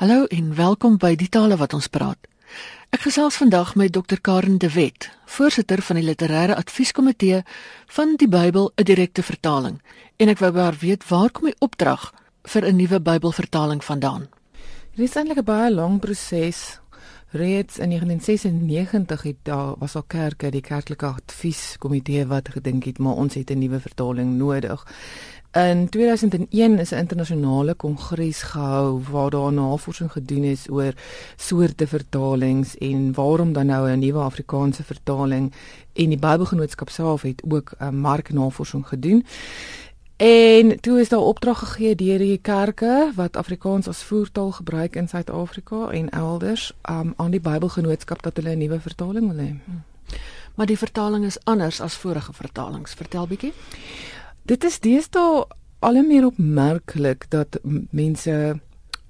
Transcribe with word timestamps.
Hallo 0.00 0.24
en 0.32 0.54
welkom 0.56 0.94
by 0.96 1.10
die 1.20 1.28
tale 1.28 1.58
wat 1.60 1.74
ons 1.76 1.90
praat. 1.92 2.16
Ek 2.88 3.02
gesels 3.04 3.36
vandag 3.36 3.74
met 3.76 3.92
Dr 3.92 4.16
Karen 4.24 4.56
de 4.56 4.70
Wet, 4.72 5.10
voorsitter 5.28 5.82
van 5.84 5.98
die 6.00 6.06
literêre 6.06 6.56
advieskomitee 6.56 7.42
van 7.98 8.14
die 8.16 8.28
Bybel 8.32 8.72
'n 8.80 8.88
direkte 8.88 9.22
vertaling. 9.22 9.76
En 10.16 10.32
ek 10.32 10.38
wou 10.38 10.52
baie 10.52 10.72
weet 10.80 11.04
waar 11.08 11.30
kom 11.30 11.52
die 11.52 11.60
opdrag 11.60 12.14
vir 12.44 12.64
'n 12.64 12.76
nuwe 12.76 13.00
Bybelvertaling 13.00 13.84
vandaan? 13.84 14.28
Dit 14.96 15.04
is 15.08 15.16
eintlik 15.16 15.38
'n 15.38 15.44
baie 15.44 15.70
lang 15.70 16.00
proses. 16.00 16.80
Reeds 17.32 17.78
in 17.78 17.88
1996 17.88 19.22
het 19.22 19.36
daar 19.42 19.74
was 19.78 19.94
al 19.94 20.02
kerke, 20.02 20.50
die 20.50 20.60
kerklike 20.60 21.06
advieskomitee 21.06 22.26
wat 22.26 22.48
gedink 22.48 22.84
het 22.84 22.98
maar 22.98 23.14
ons 23.14 23.34
het 23.34 23.50
'n 23.50 23.58
nuwe 23.58 23.80
vertaling 23.80 24.36
nodig. 24.36 24.86
In 25.52 25.88
2001 25.88 26.78
is 26.78 26.90
'n 26.90 26.96
internasionale 26.96 27.74
kongres 27.74 28.42
gehou 28.42 29.02
waar 29.10 29.30
daar 29.30 29.52
navorsing 29.52 30.12
gedoen 30.12 30.44
is 30.44 30.70
oor 30.70 30.92
soorte 31.36 31.86
vertalings 31.86 32.78
en 32.78 33.14
waarom 33.14 33.52
dan 33.52 33.66
nou 33.66 33.90
'n 33.90 33.98
nuwe 33.98 34.18
Afrikaanse 34.18 34.82
vertaling 34.82 35.52
en 35.92 36.08
die 36.08 36.18
Bybelgenootskap 36.18 36.88
self 36.88 37.22
het 37.22 37.42
ook 37.48 37.72
'n 37.78 37.94
marknavorsing 37.94 38.88
gedoen. 38.88 39.26
En 40.16 40.80
toe 40.80 41.00
is 41.00 41.08
daar 41.08 41.20
opdrag 41.20 41.58
gegee 41.58 41.94
deur 41.94 42.18
die 42.18 42.38
kerke 42.38 43.12
wat 43.14 43.36
Afrikaans 43.36 43.88
as 43.88 44.02
voertaal 44.02 44.50
gebruik 44.50 44.96
in 44.96 45.08
Suid-Afrika 45.08 45.88
en 45.90 46.10
elders 46.10 46.72
um, 46.90 47.12
aan 47.16 47.30
die 47.30 47.40
Bybelgenootskap 47.40 48.22
dat 48.22 48.36
hulle 48.36 48.54
'n 48.54 48.58
nuwe 48.58 48.80
vertaling 48.80 49.32
wil 49.32 49.46
hê. 49.46 49.54
Maar 50.54 50.66
die 50.66 50.78
vertaling 50.78 51.24
is 51.24 51.44
anders 51.44 51.80
as 51.80 51.94
vorige 51.94 52.32
vertalings. 52.32 52.94
Vertel 52.94 53.26
bietjie. 53.26 53.52
Dit 54.50 54.64
is 54.66 54.80
deesdae 54.82 55.44
al 55.78 55.96
meer 56.02 56.24
opmerklik 56.26 57.28
dat 57.30 57.60
mense 57.94 58.58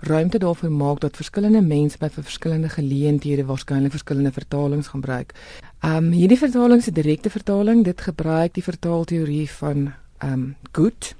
ruimte 0.04 0.38
daarvoor 0.38 0.72
maak 0.72 1.00
dat 1.00 1.16
verskillende 1.16 1.62
mense 1.64 1.96
by 2.00 2.10
verskillende 2.12 2.68
geleenthede 2.68 3.46
waarskynlik 3.48 3.94
verskillende 3.94 4.32
vertalings 4.36 4.90
gebruik. 4.92 5.32
Um 5.80 6.10
hierdie 6.12 6.38
vertaling 6.38 6.82
se 6.84 6.92
direkte 6.92 7.32
vertaling, 7.32 7.84
dit 7.84 8.00
gebruik 8.00 8.52
die 8.54 8.66
vertaalteorie 8.66 9.48
van 9.50 9.92
um 10.24 10.44
Gut, 10.76 11.14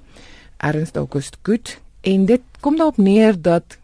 Ernst 0.56 1.00
August 1.00 1.40
Gut 1.42 1.78
en 2.00 2.28
dit 2.28 2.44
kom 2.60 2.76
daarop 2.76 3.00
neer 3.00 3.40
dat 3.40 3.78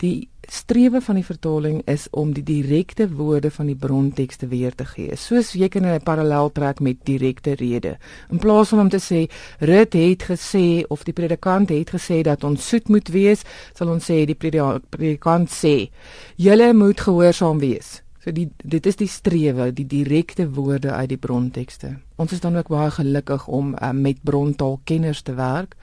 die 0.00 0.28
strewe 0.52 1.00
van 1.00 1.16
die 1.16 1.24
vertaling 1.24 1.80
is 1.88 2.04
om 2.10 2.32
die 2.36 2.44
direkte 2.44 3.06
woorde 3.16 3.50
van 3.50 3.70
die 3.70 3.76
brontekste 3.78 4.50
weer 4.50 4.74
te 4.76 4.84
gee. 4.84 5.16
Soos 5.16 5.54
jy 5.56 5.68
kan 5.68 5.86
'n 5.86 6.02
parallel 6.04 6.52
trek 6.52 6.80
met 6.80 7.04
direkte 7.04 7.54
rede. 7.54 7.96
In 8.30 8.38
plaas 8.38 8.68
van 8.68 8.80
om 8.80 8.88
te 8.88 9.00
sê 9.00 9.30
Rut 9.60 9.92
het 9.92 10.22
gesê 10.22 10.84
of 10.88 11.04
die 11.04 11.12
predikant 11.12 11.68
het 11.68 11.90
gesê 11.90 12.22
dat 12.22 12.44
ons 12.44 12.68
soet 12.68 12.88
moet 12.88 13.08
wees, 13.08 13.42
sal 13.74 13.88
ons 13.88 14.04
sê 14.04 14.26
die 14.26 14.34
predikant 14.34 15.48
sê 15.48 15.90
julle 16.36 16.72
moet 16.74 17.00
gehoorsaam 17.00 17.58
wees. 17.58 18.02
So 18.24 18.30
die 18.30 18.50
dit 18.64 18.86
is 18.86 18.96
die 18.96 19.08
strewe, 19.08 19.72
die 19.72 19.86
direkte 19.86 20.50
woorde 20.50 20.92
uit 20.92 21.08
die 21.08 21.18
brontekste. 21.18 21.98
Ons 22.16 22.32
is 22.32 22.40
dan 22.40 22.56
ook 22.56 22.68
baie 22.68 22.90
gelukkig 22.90 23.48
om 23.48 23.74
uh, 23.74 23.90
met 23.90 24.22
brontaalkenners 24.22 25.22
te 25.22 25.34
werk 25.34 25.76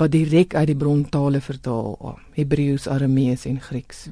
wat 0.00 0.14
direk 0.16 0.54
uit 0.54 0.66
die 0.66 0.76
brontale 0.76 1.40
vertaal, 1.44 2.18
Hebreëus, 2.32 2.88
Aramees 2.88 3.44
en 3.44 3.60
Grieks. 3.60 4.08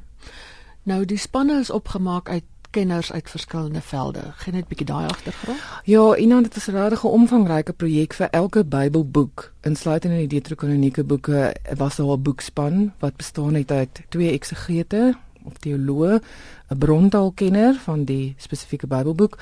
Nou 0.89 1.05
die 1.09 1.19
spanne 1.21 1.59
is 1.63 1.71
opgemaak 1.73 2.29
uit 2.29 2.45
kenners 2.71 3.13
uit 3.13 3.31
verskillende 3.31 3.81
velde. 3.81 4.21
Geen 4.43 4.55
net 4.55 4.69
bietjie 4.69 4.87
daai 4.87 5.07
agtergrond? 5.09 5.61
Ja, 5.89 6.17
iemand 6.17 6.55
het 6.55 6.69
'n 6.69 6.77
regtig 6.77 7.05
omvangryke 7.05 7.73
projek 7.73 8.13
vir 8.13 8.29
elke 8.31 8.65
Bybelboek, 8.65 9.53
insluitend 9.61 10.13
in 10.13 10.29
die 10.29 10.41
Deuteronomiese 10.41 11.05
boeke, 11.05 11.55
was 11.77 11.97
daar 11.97 12.07
'n 12.07 12.23
boekspan 12.23 12.93
wat 12.99 13.17
bestaan 13.17 13.55
het 13.55 13.71
uit 13.71 14.03
twee 14.09 14.33
eksegete, 14.33 15.15
of 15.49 15.59
teoloog, 15.65 16.21
'n 16.69 16.79
brontaalkenner 16.79 17.75
van 17.85 18.05
die 18.05 18.35
spesifieke 18.37 18.87
Bybelboek, 18.87 19.39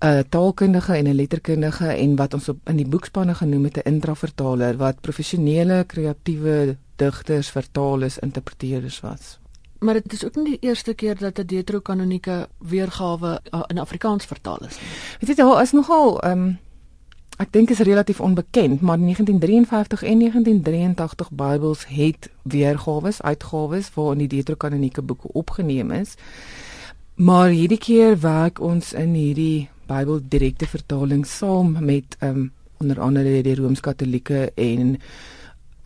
'n 0.00 0.24
taalkundige 0.28 0.94
en 0.96 1.06
'n 1.06 1.14
letterkundige 1.14 1.86
en 1.86 2.16
wat 2.16 2.34
ons 2.34 2.48
op 2.48 2.58
in 2.64 2.76
die 2.76 2.88
boekspanne 2.88 3.34
genoem 3.34 3.64
het 3.64 3.76
'n 3.76 3.88
intravertaler 3.88 4.76
wat 4.76 5.00
professionele 5.00 5.84
kreatiewe 5.84 6.76
digters, 6.96 7.50
vertalers, 7.50 8.18
interpreteerders 8.18 9.00
was. 9.00 9.38
Maar 9.80 9.94
dit 9.94 10.12
is 10.12 10.24
ook 10.24 10.36
nie 10.36 10.44
die 10.44 10.68
eerste 10.68 10.94
keer 10.94 11.18
dat 11.18 11.38
'n 11.38 11.46
deuterokanonieke 11.46 12.48
weergawe 12.58 13.40
uh, 13.50 13.62
in 13.66 13.78
Afrikaans 13.78 14.24
vertaal 14.24 14.58
is 14.58 14.76
nie. 14.80 14.90
Weet 15.20 15.36
jy, 15.36 15.44
daar 15.44 15.62
is 15.62 15.72
nogal 15.72 16.20
ehm 16.20 16.38
um, 16.38 16.58
Ek 17.40 17.48
dink 17.56 17.70
is 17.72 17.80
relatief 17.80 18.18
onbekend, 18.20 18.82
maar 18.84 18.98
in 18.98 19.06
1953 19.08 20.02
en 20.02 20.18
1983 20.18 21.30
Bybels 21.30 21.86
het 21.88 22.28
weergawes, 22.42 23.22
uitgawes 23.22 23.88
waarin 23.94 24.18
die 24.18 24.28
Deuterokanoniese 24.28 25.02
boeke 25.02 25.32
opgeneem 25.32 25.90
is. 25.90 26.14
Maar 27.14 27.48
hierdie 27.48 27.78
keer 27.78 28.20
werk 28.20 28.60
ons 28.60 28.92
in 28.92 29.16
hierdie 29.16 29.70
Bybel 29.88 30.20
direkte 30.28 30.68
vertaling 30.68 31.24
saam 31.26 31.78
met 31.80 32.16
um, 32.20 32.52
onder 32.76 33.00
andere 33.00 33.40
die 33.42 33.56
Rooms-Katolieke 33.56 34.52
en 34.54 34.98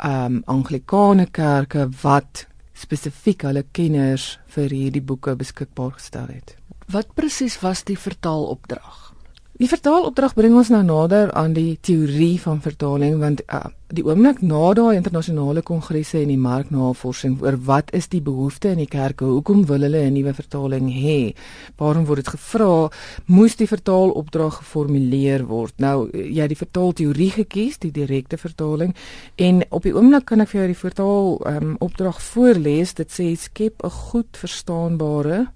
um, 0.03 0.43
Anglikane 0.51 1.31
kerke 1.31 1.87
wat 2.03 2.49
spesifiek 2.75 3.47
hulle 3.47 3.63
kenners 3.71 4.41
vir 4.59 4.75
hierdie 4.75 5.07
boeke 5.07 5.39
beskikbaar 5.39 5.95
gestel 6.03 6.35
het. 6.35 6.57
Wat 6.91 7.15
presies 7.15 7.61
was 7.63 7.87
die 7.87 7.99
vertaalopdrag? 7.99 9.14
Die 9.55 9.69
vertaalopdrag 9.71 10.33
bring 10.35 10.57
ons 10.59 10.67
nou 10.75 10.81
nader 10.83 11.29
aan 11.39 11.53
die 11.55 11.77
teorie 11.79 12.41
van 12.43 12.57
vertaling 12.59 13.21
want 13.21 13.45
uh, 13.55 13.69
die 13.95 14.03
oomblik 14.03 14.41
na 14.43 14.73
daai 14.75 14.97
internasionale 14.97 15.63
kongresse 15.63 16.19
en 16.19 16.33
die 16.33 16.41
marknavorsing 16.43 17.37
oor 17.45 17.55
wat 17.69 17.93
is 17.95 18.11
die 18.11 18.23
behoefte 18.27 18.73
in 18.75 18.83
die 18.83 18.89
kerke, 18.91 19.29
hoekom 19.31 19.63
wil 19.71 19.87
hulle 19.87 20.03
'n 20.09 20.19
nuwe 20.19 20.35
vertaling 20.35 20.91
hê? 20.91 21.37
Waarom 21.79 22.03
word 22.11 22.25
dit 22.25 22.35
gevra? 22.35 22.91
Moes 23.31 23.55
die 23.55 23.71
vertaalopdrag 23.71 24.59
geformuleer 24.59 25.47
word? 25.47 25.79
Nou 25.79 26.11
jy 26.11 26.43
het 26.43 26.51
die 26.51 26.65
vertaalteorie 26.65 27.31
gekies, 27.31 27.79
die 27.79 27.95
direkte 27.95 28.37
vertaling 28.37 28.91
en 29.39 29.63
op 29.71 29.87
die 29.87 29.95
oomblik 29.95 30.25
kan 30.27 30.41
ek 30.41 30.49
vir 30.49 30.65
jou 30.65 30.67
die 30.67 30.83
vertaal 30.83 31.39
um, 31.47 31.77
opdrag 31.79 32.19
voorlees. 32.19 32.95
Dit 32.95 33.15
sê 33.15 33.37
skep 33.39 33.85
'n 33.85 33.91
goed 33.91 34.35
verstaanbare 34.35 35.47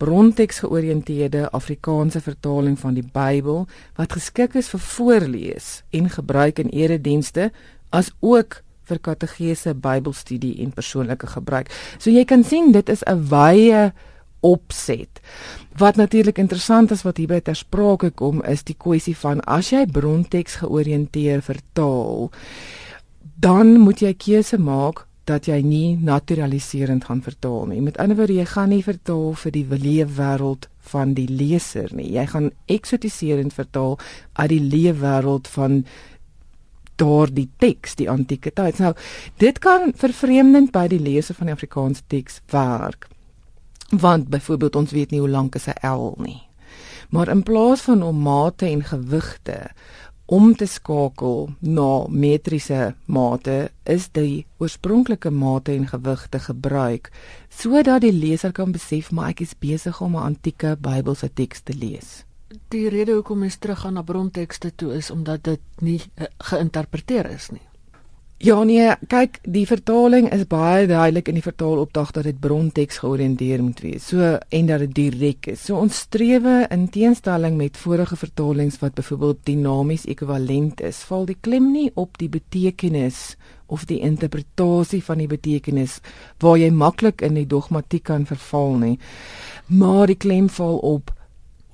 bronteks 0.00 0.62
georiënteerde 0.64 1.50
Afrikaanse 1.56 2.22
vertaling 2.24 2.78
van 2.80 2.96
die 2.96 3.04
Bybel 3.04 3.66
wat 3.98 4.16
geskik 4.16 4.56
is 4.58 4.70
vir 4.72 4.82
voorlees 4.86 5.68
en 5.96 6.08
gebruik 6.10 6.62
in 6.62 6.72
eredienste 6.72 7.50
as 7.92 8.12
ook 8.20 8.62
vir 8.90 9.00
kategese 9.04 9.74
Bybelstudie 9.74 10.56
en 10.64 10.72
persoonlike 10.74 11.28
gebruik. 11.34 11.70
So 11.98 12.10
jy 12.10 12.24
kan 12.24 12.44
sien 12.44 12.72
dit 12.72 12.88
is 12.88 13.04
'n 13.06 13.28
wye 13.30 13.92
opset. 14.40 15.20
Wat 15.76 15.96
natuurlik 15.96 16.38
interessant 16.38 16.90
is 16.90 17.02
wat 17.02 17.16
hierby 17.16 17.40
ter 17.40 17.56
sprake 17.56 18.10
kom 18.10 18.42
is 18.42 18.64
die 18.64 18.76
kwessie 18.78 19.16
van 19.16 19.40
as 19.40 19.70
jy 19.70 19.86
bronteks 19.86 20.56
georiënteer 20.64 21.42
vertaal, 21.42 22.30
dan 23.40 23.80
moet 23.80 24.00
jy 24.00 24.14
keuse 24.14 24.58
maak 24.58 25.06
dat 25.30 25.46
jy 25.46 25.60
nie 25.62 25.96
naturaliserend 25.96 27.06
gaan 27.06 27.22
vertaal 27.22 27.70
nie. 27.70 27.80
Met 27.84 27.98
ander 28.02 28.18
woorde, 28.18 28.38
jy 28.40 28.46
gaan 28.50 28.72
nie 28.74 28.82
vertaal 28.84 29.34
vir 29.38 29.54
die 29.54 29.66
leefwêreld 29.70 30.68
van 30.90 31.14
die 31.14 31.28
leser 31.30 31.92
nie. 31.94 32.08
Jy 32.16 32.26
gaan 32.32 32.50
eksotiserend 32.66 33.54
vertaal 33.54 33.98
uit 34.40 34.50
die 34.50 34.62
leefwêreld 34.64 35.50
van 35.54 35.84
daardie 37.00 37.48
teks, 37.62 37.96
die 37.96 38.10
antieke 38.10 38.52
tyd. 38.52 38.80
Nou, 38.82 38.92
dit 39.40 39.58
kan 39.62 39.94
vervreemdend 39.96 40.72
by 40.74 40.86
die 40.92 41.00
leser 41.00 41.38
van 41.38 41.48
die 41.48 41.56
Afrikaanse 41.56 42.04
teks 42.12 42.42
werk. 42.52 43.08
Want 43.90 44.28
byvoorbeeld 44.30 44.76
ons 44.76 44.94
weet 44.94 45.10
nie 45.10 45.22
hoe 45.22 45.30
lank 45.30 45.56
'n 45.56 45.86
L 45.86 46.14
nie. 46.18 46.42
Maar 47.10 47.28
in 47.28 47.42
plaas 47.42 47.80
van 47.80 48.02
om 48.02 48.22
mate 48.22 48.66
en 48.66 48.84
gewigte 48.84 49.70
om 50.30 50.52
te 50.54 50.66
skakel 50.66 51.48
na 51.58 52.06
metriese 52.06 52.92
mate 53.10 53.70
is 53.82 54.06
die 54.14 54.44
oorspronklike 54.62 55.30
mate 55.34 55.74
en 55.74 55.88
gewigte 55.90 56.38
gebruik 56.44 57.10
sodat 57.62 58.04
die 58.04 58.12
leser 58.14 58.54
kan 58.54 58.70
besef 58.70 59.10
maar 59.10 59.32
ek 59.34 59.42
is 59.46 59.56
besig 59.58 59.98
om 60.00 60.14
'n 60.14 60.28
antieke 60.30 60.76
Bybelse 60.78 61.30
teks 61.34 61.60
te 61.66 61.74
lees. 61.74 62.24
Die 62.68 62.88
rede 62.88 63.12
hoekom 63.12 63.38
mens 63.38 63.56
teruggaan 63.56 63.94
na 63.94 64.02
brontekste 64.02 64.70
toe 64.74 64.94
is 64.94 65.10
omdat 65.10 65.44
dit 65.44 65.60
nie 65.80 66.00
uh, 66.14 66.26
geïnterpreteer 66.38 67.30
is 67.30 67.50
nie. 67.50 67.66
Ja 68.40 68.62
nee, 68.64 68.86
kyk, 69.12 69.34
die 69.44 69.66
vertaling 69.68 70.30
is 70.32 70.46
baie 70.48 70.86
duidelik 70.88 71.26
in 71.28 71.36
die 71.36 71.44
vertaalopdrag 71.44 72.14
dat 72.16 72.24
dit 72.24 72.38
bronteks 72.40 73.02
georiënteer 73.02 73.60
moet 73.60 73.82
wees. 73.84 74.06
So 74.08 74.30
en 74.40 74.70
dat 74.70 74.80
dit 74.80 74.94
direk 74.96 75.50
is. 75.52 75.66
So 75.66 75.76
ons 75.76 75.98
strewe 76.06 76.62
in 76.72 76.86
teenstelling 76.88 77.58
met 77.58 77.76
vorige 77.76 78.16
vertalings 78.16 78.80
wat 78.80 78.96
byvoorbeeld 78.96 79.44
dinamies 79.44 80.08
ekwivalent 80.08 80.80
is, 80.88 81.02
val 81.10 81.28
die 81.28 81.36
klem 81.36 81.68
nie 81.74 81.90
op 82.00 82.16
die 82.16 82.30
betekenis 82.32 83.36
of 83.68 83.84
die 83.92 84.00
interpretasie 84.08 85.02
van 85.04 85.20
die 85.20 85.28
betekenis 85.28 86.00
waar 86.40 86.56
jy 86.64 86.72
maklik 86.72 87.20
in 87.20 87.36
die 87.36 87.44
dogmatiek 87.44 88.08
kan 88.08 88.24
verval 88.24 88.78
nie. 88.80 88.96
Maar 89.68 90.08
die 90.08 90.16
klem 90.16 90.48
val 90.48 90.80
op 90.96 91.12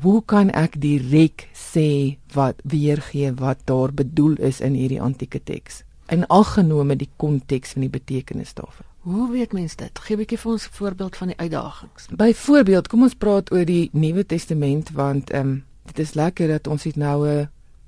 hoe 0.02 0.18
kan 0.26 0.50
ek 0.50 0.80
direk 0.82 1.46
sê 1.54 2.18
wat 2.34 2.58
weergee 2.66 3.36
wat 3.38 3.68
daar 3.70 3.94
bedoel 3.94 4.40
is 4.50 4.58
in 4.58 4.74
hierdie 4.74 5.04
antieke 5.14 5.38
teks? 5.38 5.85
In 6.08 6.26
aggenome 6.26 6.96
die 6.96 7.08
konteks 7.16 7.74
en 7.74 7.80
die 7.80 7.90
betekenis 7.90 8.54
daarvan. 8.54 8.86
Hoe 9.06 9.30
weet 9.30 9.52
mens 9.52 9.76
dit? 9.76 9.98
Gee 9.98 10.16
'n 10.16 10.18
bietjie 10.18 10.38
vir 10.38 10.52
ons 10.52 10.66
'n 10.66 10.72
voorbeeld 10.72 11.16
van 11.16 11.26
die 11.26 11.36
uitdagings. 11.36 12.06
Byvoorbeeld, 12.10 12.88
kom 12.88 13.02
ons 13.02 13.14
praat 13.14 13.52
oor 13.52 13.64
die 13.64 13.88
Nuwe 13.92 14.26
Testament 14.26 14.90
want 14.90 15.30
ehm 15.30 15.48
um, 15.48 15.64
dit 15.84 15.98
is 15.98 16.14
lekker 16.14 16.48
dat 16.48 16.66
ons 16.66 16.82
dit 16.82 16.96
nou 16.96 17.28
'n 17.28 17.38
uh, 17.38 17.46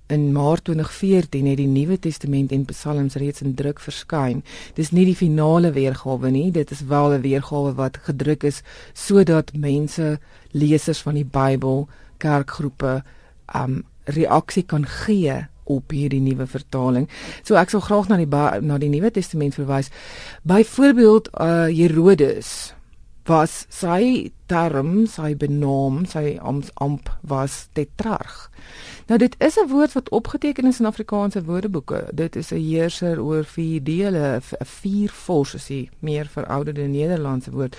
in 0.09 0.32
Maart 0.32 0.65
2014 0.65 1.47
het 1.47 1.56
die 1.56 1.67
Nuwe 1.67 1.99
Testament 1.99 2.53
en 2.53 2.65
Psalms 2.65 3.15
reeds 3.15 3.43
in 3.44 3.55
druk 3.55 3.81
verskyn. 3.81 4.43
Dis 4.75 4.91
nie 4.91 5.05
die 5.05 5.17
finale 5.17 5.73
weergawe 5.73 6.31
nie, 6.31 6.50
dit 6.50 6.71
is 6.71 6.81
wel 6.81 7.12
'n 7.12 7.21
weergawe 7.21 7.75
wat 7.75 7.99
gedruk 8.03 8.43
is 8.43 8.62
sodat 8.93 9.53
mense, 9.53 10.19
lesers 10.50 11.00
van 11.00 11.14
die 11.14 11.25
Bybel, 11.25 11.88
kerkgroepe, 12.17 13.03
um 13.55 13.85
reaksie 14.05 14.62
kan 14.62 14.87
gee 14.87 15.47
op 15.69 15.93
hierdie 15.94 16.23
nuwe 16.25 16.47
vertaling. 16.49 17.09
So 17.43 17.59
ek 17.61 17.70
sal 17.70 17.85
graag 17.85 18.09
na 18.09 18.17
die 18.17 18.29
na 18.65 18.81
die 18.81 18.91
Nuwe 18.93 19.11
Testament 19.11 19.55
verwys. 19.59 19.93
Byvoorbeeld 20.49 21.31
uh 21.37 21.69
Herodes 21.69 22.75
was 23.29 23.67
sy 23.69 24.32
term, 24.49 25.06
sy 25.06 25.35
benaam, 25.37 26.05
sy 26.09 26.38
amp 26.41 27.11
was 27.29 27.67
tetrarch. 27.76 28.49
Nou 29.09 29.19
dit 29.19 29.35
is 29.38 29.56
'n 29.56 29.69
woord 29.69 29.93
wat 29.93 30.09
opgeteken 30.11 30.67
is 30.67 30.81
in 30.81 30.87
Afrikaanse 30.87 31.44
woordeboeke. 31.44 32.09
Dit 32.12 32.37
is 32.37 32.53
'n 32.53 32.56
heerser 32.56 33.21
oor 33.21 33.44
vier 33.44 33.82
dele, 33.82 34.41
'n 34.41 34.64
vier 34.64 35.11
vors 35.11 35.55
is 35.55 35.67
die 35.67 35.91
meer 35.99 36.26
verouderde 36.26 36.87
Nederlandse 36.87 37.50
woord. 37.50 37.76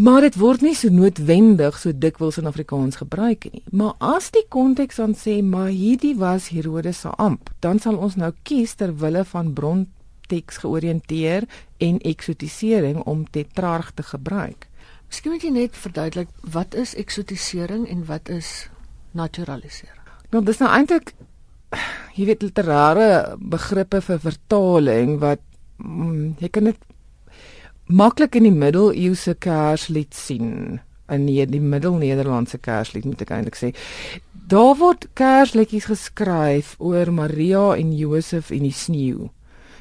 Maar 0.00 0.24
dit 0.24 0.36
word 0.40 0.62
nie 0.64 0.72
so 0.72 0.88
noodwendig 0.88 1.76
so 1.76 1.92
dikwels 1.92 2.38
in 2.40 2.48
Afrikaans 2.48 3.02
gebruik 3.02 3.44
nie. 3.52 3.60
Maar 3.76 3.98
as 4.00 4.30
die 4.32 4.46
konteks 4.48 4.96
dan 4.96 5.12
sê 5.12 5.42
maar 5.44 5.68
hierdie 5.68 6.14
was 6.16 6.46
Herodes 6.54 7.02
se 7.04 7.10
amp, 7.20 7.50
dan 7.60 7.82
sal 7.84 7.98
ons 8.00 8.16
nou 8.16 8.30
kies 8.48 8.72
ter 8.80 8.94
wille 9.02 9.26
van 9.28 9.50
bronteks 9.52 10.62
georiënteer 10.62 11.44
en 11.84 12.00
eksotisering 12.00 13.02
om 13.04 13.26
tetrarch 13.28 13.90
te 13.98 14.06
gebruik. 14.08 14.70
Miskien 15.10 15.34
moet 15.34 15.44
jy 15.44 15.52
net 15.52 15.76
verduidelik 15.76 16.32
wat 16.56 16.78
is 16.80 16.94
eksotisering 16.96 17.84
en 17.92 18.06
wat 18.08 18.32
is 18.32 18.70
naturalisering? 19.12 20.00
Nou 20.32 20.40
dis 20.46 20.62
nou 20.64 20.70
eintlik 20.72 21.12
jy 22.16 22.30
weet 22.30 22.46
literêre 22.46 23.10
begrippe 23.36 24.00
vir 24.08 24.24
vertaling 24.24 25.18
wat 25.20 25.44
mm, 25.76 26.38
jy 26.40 26.48
kan 26.48 26.72
dit 26.72 26.88
maklik 27.90 28.38
in 28.38 28.46
die 28.46 28.54
middeleeuse 28.54 29.34
kerslied 29.42 30.14
sien 30.14 30.80
in 31.10 31.26
die, 31.26 31.42
die 31.46 31.60
middelnederlandse 31.60 32.60
kerslied 32.62 33.06
moet 33.08 33.24
ek 33.24 33.32
eintlik 33.34 33.58
sê. 33.58 33.72
Daar 34.50 34.76
word 34.78 35.08
kersliedjies 35.18 35.88
geskryf 35.90 36.76
oor 36.78 37.10
Maria 37.14 37.72
en 37.78 37.92
Josef 37.96 38.52
en 38.54 38.66
die 38.66 38.74
sneeu. 38.74 39.28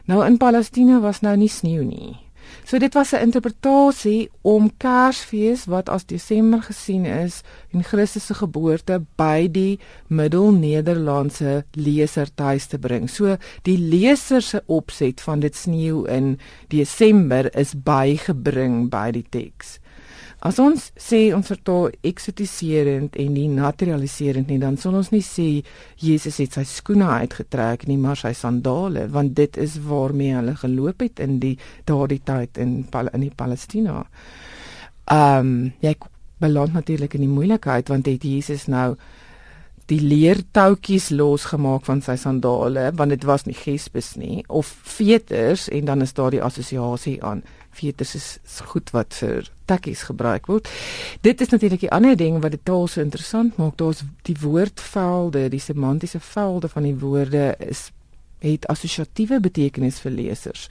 Nou 0.10 0.24
in 0.26 0.40
Palestina 0.42 1.00
was 1.04 1.22
nou 1.22 1.36
nie 1.38 1.52
sneeu 1.52 1.86
nie. 1.86 2.18
So 2.64 2.78
dit 2.78 2.94
was 2.94 3.14
'n 3.14 3.22
interpretasie 3.22 4.30
om 4.42 4.72
Kersfees 4.78 5.66
wat 5.66 5.90
as 5.90 6.06
Desember 6.06 6.62
gesien 6.62 7.06
is 7.06 7.42
en 7.72 7.84
Christus 7.84 8.26
se 8.26 8.34
geboorte 8.34 9.02
by 9.16 9.48
die 9.52 9.80
Middelnederlandse 10.08 11.66
leser 11.72 12.28
tuis 12.36 12.66
te 12.66 12.78
bring. 12.78 13.10
So 13.10 13.38
die 13.62 13.78
leser 13.78 14.42
se 14.42 14.64
opset 14.66 15.22
van 15.22 15.40
dit 15.40 15.56
sneeu 15.56 16.06
in 16.06 16.40
Desember 16.68 17.56
is 17.58 17.74
bygebring 17.74 18.90
by 18.90 19.12
die 19.12 19.26
teks. 19.30 19.80
As 20.40 20.56
ons 20.64 20.86
sê 20.96 21.34
ons 21.36 21.48
vertaal 21.52 21.90
eksotiserend 22.08 23.18
en 23.20 23.34
nie 23.36 23.50
naturaliserend 23.52 24.48
nie, 24.48 24.60
dan 24.62 24.78
sal 24.80 24.96
ons 24.96 25.10
nie 25.12 25.24
sê 25.26 25.48
Jesus 26.00 26.40
het 26.40 26.56
sy 26.56 26.64
skoene 26.64 27.10
uitgetrek 27.24 27.84
nie, 27.90 27.98
maar 28.00 28.16
sy 28.20 28.32
sandale, 28.38 29.10
want 29.12 29.36
dit 29.36 29.60
is 29.60 29.76
waarmee 29.84 30.38
hulle 30.38 30.56
geloop 30.62 31.04
het 31.04 31.20
in 31.26 31.42
die 31.44 31.58
daardie 31.90 32.22
tyd 32.24 32.58
in 32.58 32.86
in 32.88 33.26
die 33.28 33.36
Palestina. 33.36 34.06
Ehm 35.12 35.50
um, 35.50 35.74
jy 35.84 35.96
beland 36.40 36.74
natuurlik 36.74 37.14
in 37.14 37.26
die 37.26 37.34
moeilikheid 37.34 37.90
want 37.92 38.08
het 38.08 38.24
Jesus 38.24 38.68
nou 38.72 38.96
die 39.90 40.00
leertoutjies 40.00 41.10
losgemaak 41.10 41.86
van 41.88 42.02
sy 42.06 42.16
sandale 42.20 42.90
want 42.96 43.12
dit 43.16 43.26
was 43.28 43.46
nie 43.48 43.58
gespes 43.58 44.14
nie 44.22 44.44
of 44.48 44.70
veters 44.98 45.68
en 45.68 45.90
dan 45.90 46.06
is 46.06 46.14
daar 46.14 46.32
die 46.32 46.44
assosiasie 46.46 47.18
aan 47.24 47.44
is, 47.82 48.16
is 48.16 48.62
goed 48.72 48.90
wat 48.92 49.14
vir 49.14 49.50
tekkies 49.70 50.08
gebruik 50.10 50.50
word. 50.50 50.70
Dit 51.26 51.42
is 51.42 51.54
natuurlik 51.54 51.86
die 51.86 51.94
ander 51.94 52.18
ding 52.18 52.42
wat 52.42 52.56
dit 52.56 52.66
taal 52.66 52.88
so 52.90 53.02
interessant 53.02 53.58
maak. 53.62 53.78
Daar's 53.78 54.04
die 54.28 54.38
woordvelde, 54.42 55.48
die 55.54 55.64
semantiese 55.64 56.20
velde 56.20 56.70
van 56.72 56.88
die 56.90 56.98
woorde 56.98 57.54
is 57.60 57.90
het 58.40 58.68
assosiatiewe 58.72 59.40
betekenis 59.44 60.00
vir 60.00 60.14
lesers. 60.16 60.68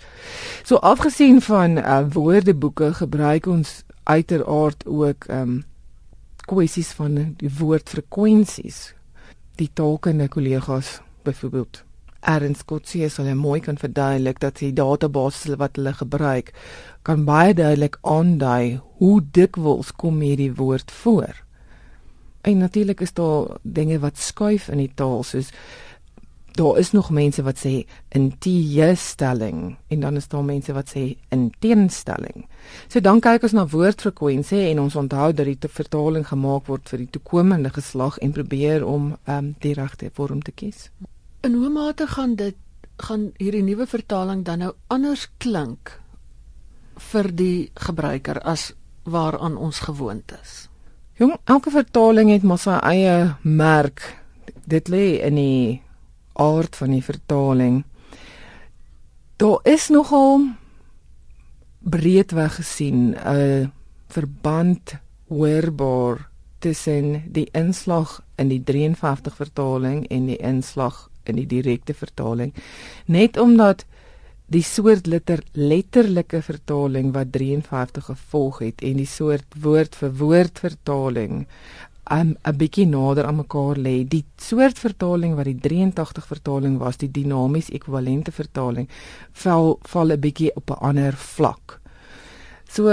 So 0.65 0.81
afgesien 0.81 1.43
van 1.45 1.77
uh, 1.79 2.05
woordeboeke 2.13 2.95
gebruik 3.03 3.47
ons 3.47 3.83
uiteraard 4.09 4.87
ook 4.87 5.29
ehm 5.29 5.59
um, 5.59 5.59
kwessies 6.49 6.95
van 6.97 7.35
die 7.37 7.51
woordfrekwensies. 7.59 8.95
Die 9.61 9.69
taalkundige 9.77 10.33
kollegas 10.33 10.95
byvoorbeeld 11.23 11.83
Ernst 12.21 12.65
Kotse 12.67 13.09
sal 13.09 13.29
mooi 13.35 13.61
kan 13.61 13.79
verduidelik 13.79 14.41
dat 14.41 14.59
die 14.59 14.73
database 14.73 15.57
wat 15.57 15.77
hulle 15.77 15.93
gebruik 15.93 16.53
kan 17.03 17.25
baie 17.25 17.55
duidelik 17.55 17.99
aandui 18.03 18.81
hoe 18.99 19.21
dikwels 19.33 19.93
kom 19.97 20.21
hierdie 20.21 20.55
woord 20.55 20.91
voor. 20.91 21.45
En 22.43 22.59
natuurlik 22.59 23.01
is 23.01 23.13
daar 23.13 23.59
dinge 23.63 23.99
wat 23.99 24.19
skuif 24.19 24.69
in 24.69 24.83
die 24.83 24.93
taal 24.95 25.23
soos 25.23 25.53
daar 26.59 26.79
is 26.79 26.91
nog 26.91 27.11
mense 27.11 27.43
wat 27.43 27.59
sê 27.63 27.85
in 28.09 28.33
teestelling 28.39 29.77
en 29.87 30.01
dan 30.01 30.17
is 30.17 30.29
daar 30.29 30.45
mense 30.45 30.73
wat 30.73 30.91
sê 30.91 31.05
in 31.29 31.53
teenstelling. 31.59 32.49
So 32.89 33.01
dan 33.01 33.21
kyk 33.21 33.47
ons 33.47 33.55
na 33.55 33.67
woordfrekwensie 33.67 34.65
en 34.73 34.81
ons 34.81 34.97
onthou 34.99 35.31
dat 35.33 35.47
die 35.47 35.71
vertaling 35.71 36.27
gemaak 36.27 36.67
word 36.67 36.91
vir 36.91 37.05
die 37.05 37.13
toekomende 37.15 37.71
geslag 37.71 38.19
en 38.19 38.35
probeer 38.35 38.87
om 38.87 39.15
um, 39.29 39.55
die 39.63 39.77
regte 39.79 40.11
vorm 40.15 40.43
te 40.43 40.51
kies. 40.51 40.89
In 41.41 41.55
hoe 41.55 41.69
mate 41.71 42.07
gaan 42.07 42.35
dit 42.35 42.57
gaan 42.97 43.29
hierdie 43.39 43.63
nuwe 43.63 43.87
vertaling 43.87 44.41
dan 44.43 44.59
nou 44.59 44.73
anders 44.91 45.29
klink 45.39 45.93
vir 47.13 47.29
die 47.31 47.71
gebruiker 47.79 48.41
as 48.43 48.73
waaraan 49.07 49.55
ons 49.55 49.79
gewoond 49.87 50.35
is? 50.43 50.67
Jong, 51.19 51.37
elke 51.47 51.71
vertaling 51.71 52.33
het 52.35 52.43
mos 52.43 52.67
sy 52.67 52.75
eie 52.83 53.37
merk. 53.43 54.03
Dit 54.67 54.91
lê 54.91 55.21
in 55.23 55.39
die 55.39 55.79
aard 56.35 56.75
van 56.75 56.91
die 56.97 57.05
vertaling. 57.07 57.85
Daar 59.39 59.63
is 59.63 59.89
nogal 59.95 60.43
breedweg 61.79 62.59
gesien 62.59 63.15
'n 63.15 63.71
verband 64.11 64.99
hoorbaar 65.29 66.27
tussen 66.59 67.23
die 67.31 67.47
inslag 67.53 68.23
in 68.37 68.49
die 68.49 68.63
53 68.65 69.37
vertaling 69.37 70.07
en 70.11 70.27
die 70.27 70.39
inslag 70.43 71.09
in 71.29 71.41
die 71.41 71.49
direkte 71.49 71.95
vertaling 71.95 72.55
net 73.07 73.39
omdat 73.41 73.85
die 74.49 74.65
soort 74.65 75.07
letter 75.07 75.43
letterlike 75.53 76.41
vertaling 76.43 77.13
wat 77.17 77.33
53 77.35 78.09
gevolg 78.13 78.63
het 78.65 78.83
en 78.83 78.97
die 79.03 79.09
soort 79.09 79.59
woord 79.61 79.99
vir 80.01 80.15
woord 80.23 80.63
vertaling 80.65 81.45
um, 82.11 82.37
'n 82.45 82.57
bietjie 82.57 82.87
nader 82.87 83.27
aan 83.29 83.43
mekaar 83.43 83.77
lê 83.77 84.05
die 84.09 84.25
soort 84.37 84.79
vertaling 84.79 85.37
wat 85.37 85.45
die 85.51 85.59
83 85.69 86.27
vertaling 86.27 86.79
was 86.79 86.97
die 86.97 87.11
dinamies 87.11 87.69
ekwivalente 87.69 88.33
vertaling 88.33 88.89
val 89.45 89.79
val 89.83 90.13
'n 90.13 90.21
bietjie 90.21 90.55
op 90.57 90.71
'n 90.71 90.81
ander 90.81 91.13
vlak. 91.13 91.81
So 92.69 92.89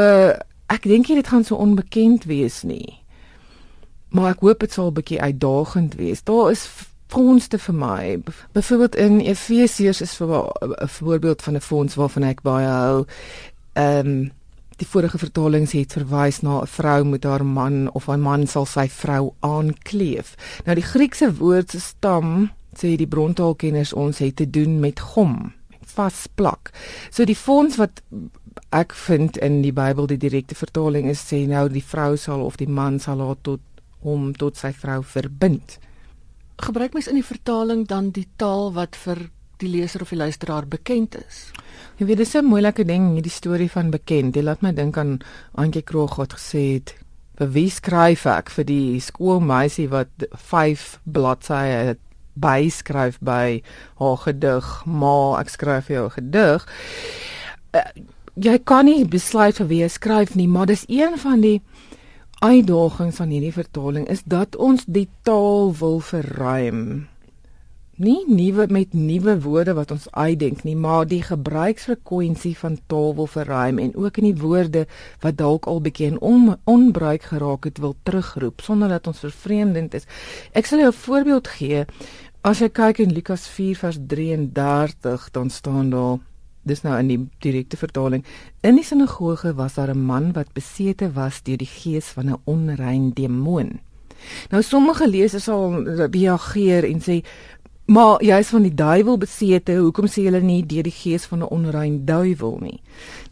ek 0.67 0.83
dink 0.83 1.07
dit 1.07 1.27
gaan 1.27 1.43
so 1.43 1.55
onbekend 1.55 2.23
wees 2.25 2.63
nie 2.63 3.05
maar 4.15 4.31
ek 4.31 4.43
hoop 4.45 4.59
dit 4.63 4.71
sal 4.71 4.91
'n 4.91 4.97
bietjie 4.99 5.21
uitdagend 5.21 5.95
wees. 5.95 6.23
Daar 6.23 6.51
is 6.51 6.67
fondse 7.07 7.57
vir 7.57 7.75
my. 7.75 8.17
Byvoorbeeld 8.51 8.95
in 8.95 9.19
Efesiërs 9.19 10.01
is 10.01 10.15
vir 10.15 10.27
'n 10.27 10.88
voorbeeld 10.88 11.41
van 11.41 11.55
'n 11.55 11.62
fonds 11.62 11.95
waarvan 11.95 12.24
ek 12.24 12.41
baie 12.41 12.67
hou. 12.67 13.05
Ehm 13.74 14.07
um, 14.07 14.31
die 14.75 14.88
vorige 14.88 15.17
vertalings 15.17 15.71
het 15.71 15.93
verwys 15.93 16.41
na 16.41 16.62
'n 16.62 16.67
vrou 16.67 17.03
met 17.03 17.24
haar 17.24 17.45
man 17.45 17.89
of 17.91 18.07
'n 18.07 18.19
man 18.19 18.47
sal 18.47 18.65
sy 18.65 18.88
vrou 18.88 19.33
aankleef. 19.39 20.35
Nou 20.65 20.75
die 20.75 20.83
Griekse 20.83 21.35
woord 21.35 21.71
se 21.71 21.79
stam 21.79 22.51
sê 22.74 22.95
die 22.95 23.07
brontaalkenners 23.07 23.93
ons 23.93 24.17
het 24.17 24.35
te 24.35 24.50
doen 24.50 24.79
met 24.79 25.00
gom, 25.00 25.53
vasplak. 25.85 26.71
So 27.09 27.25
die 27.25 27.35
fonds 27.35 27.75
wat 27.75 28.01
ek 28.69 28.93
vind 28.93 29.38
in 29.38 29.62
die 29.62 29.74
Bybel 29.74 30.07
die 30.07 30.17
direkte 30.17 30.55
vertaling 30.55 31.09
is 31.09 31.33
sê 31.33 31.47
nou 31.47 31.69
die 31.69 31.83
vrou 31.83 32.17
sal 32.17 32.41
of 32.41 32.55
die 32.55 32.69
man 32.69 33.00
sal 33.00 33.19
haar 33.19 33.38
tot 33.41 33.59
hom 34.00 34.33
tot 34.33 34.57
sy 34.57 34.74
vrou 34.74 35.03
verbind 35.03 35.79
gebruik 36.57 36.93
mens 36.93 37.07
in 37.07 37.19
die 37.19 37.25
vertaling 37.25 37.88
dan 37.88 38.12
die 38.15 38.27
taal 38.35 38.71
wat 38.74 38.95
vir 38.95 39.29
die 39.63 39.69
leser 39.71 40.01
of 40.01 40.12
die 40.12 40.19
luisteraar 40.19 40.67
bekend 40.67 41.15
is. 41.15 41.51
Jy 41.97 42.05
weet 42.05 42.17
dis 42.17 42.35
'n 42.35 42.45
moeilike 42.45 42.85
ding 42.85 43.13
hierdie 43.13 43.31
storie 43.31 43.71
van 43.71 43.89
bekend. 43.89 44.33
Dit 44.33 44.43
laat 44.43 44.62
my 44.62 44.74
dink 44.74 44.97
aan 44.97 45.19
Antjie 45.53 45.81
Kroog 45.81 46.15
wat 46.15 46.33
gesê 46.33 46.74
het 46.74 46.95
vir 47.38 47.51
wie 47.51 47.69
skryf 47.69 48.25
ek 48.25 48.50
vir 48.50 48.65
die 48.65 49.00
skoolmeisie 49.00 49.89
wat 49.89 50.09
5 50.31 51.00
bladsye 51.03 51.97
byskryf 52.35 53.19
by 53.19 53.62
haar 54.00 54.17
gedig, 54.17 54.85
maar 54.85 55.39
ek 55.39 55.50
skryf 55.50 55.88
jou 55.88 56.09
gedig. 56.09 56.67
Uh, 57.75 57.83
jy 58.35 58.57
kan 58.63 58.85
nie 58.85 59.05
besluit 59.05 59.55
vir 59.55 59.67
wie 59.67 59.81
jy 59.83 59.89
skryf 59.91 60.35
nie, 60.35 60.47
maar 60.47 60.67
dis 60.67 60.85
een 60.88 61.17
van 61.17 61.41
die 61.41 61.62
uitdagings 62.45 63.17
van 63.21 63.33
hierdie 63.33 63.55
vertaling 63.55 64.05
is 64.11 64.21
dat 64.29 64.55
ons 64.61 64.85
die 64.85 65.07
taal 65.25 65.71
wil 65.79 65.99
verruim. 66.03 66.81
Nie 67.95 68.25
nuwe 68.27 68.65
met 68.75 68.91
nuwe 68.93 69.37
woorde 69.45 69.73
wat 69.77 69.93
ons 69.95 70.09
uitdink 70.11 70.65
nie, 70.67 70.75
maar 70.75 71.07
die 71.07 71.21
gebruiksfrekwensie 71.23 72.51
van 72.59 72.75
taal 72.91 73.15
wil 73.15 73.29
verruim 73.31 73.79
en 73.79 73.95
ook 73.95 74.19
in 74.19 74.27
die 74.27 74.41
woorde 74.41 74.83
wat 75.23 75.39
dalk 75.39 75.69
al 75.71 75.79
bietjie 75.81 76.09
in 76.11 76.19
on, 76.19 76.57
onbruik 76.67 77.29
geraak 77.31 77.69
het 77.69 77.79
wil 77.79 77.95
terugroep 78.03 78.61
sonder 78.61 78.91
dat 78.91 79.07
ons 79.07 79.23
vervreemdend 79.23 79.95
is. 79.95 80.09
Ek 80.51 80.67
sal 80.67 80.83
jou 80.83 80.91
'n 80.91 81.01
voorbeeld 81.07 81.47
gee. 81.47 81.85
As 82.43 82.59
jy 82.59 82.69
kyk 82.69 82.99
in 82.99 83.13
Lukas 83.13 83.47
4 83.47 83.75
vers 83.75 83.97
33, 84.07 85.31
dan 85.31 85.49
staan 85.49 85.89
daar 85.89 86.19
dis 86.65 86.81
nou 86.81 86.98
in 87.00 87.10
die 87.12 87.19
direkte 87.45 87.77
vertaling 87.77 88.25
in 88.65 88.79
die 88.79 88.86
sinagoge 88.86 89.53
was 89.55 89.77
daar 89.77 89.93
'n 89.93 90.05
man 90.05 90.34
wat 90.34 90.53
besete 90.53 91.12
was 91.13 91.41
deur 91.43 91.57
die 91.57 91.74
gees 91.79 92.05
van 92.05 92.29
'n 92.29 92.41
onrein 92.43 93.12
demoon. 93.13 93.79
Nou 94.50 94.62
sommige 94.63 95.07
lesers 95.07 95.43
sal 95.43 95.84
reageer 96.12 96.84
en 96.84 97.01
sê 97.01 97.24
maar 97.86 98.24
jy's 98.24 98.48
van 98.50 98.63
die 98.65 98.74
duiwel 98.74 99.17
besete, 99.17 99.75
hoekom 99.77 100.07
sê 100.10 100.24
julle 100.25 100.41
nie 100.41 100.65
deur 100.65 100.84
die 100.84 100.91
gees 101.03 101.25
van 101.25 101.39
'n 101.39 101.51
onrein 101.53 102.05
duiwel 102.05 102.57
nie? 102.62 102.81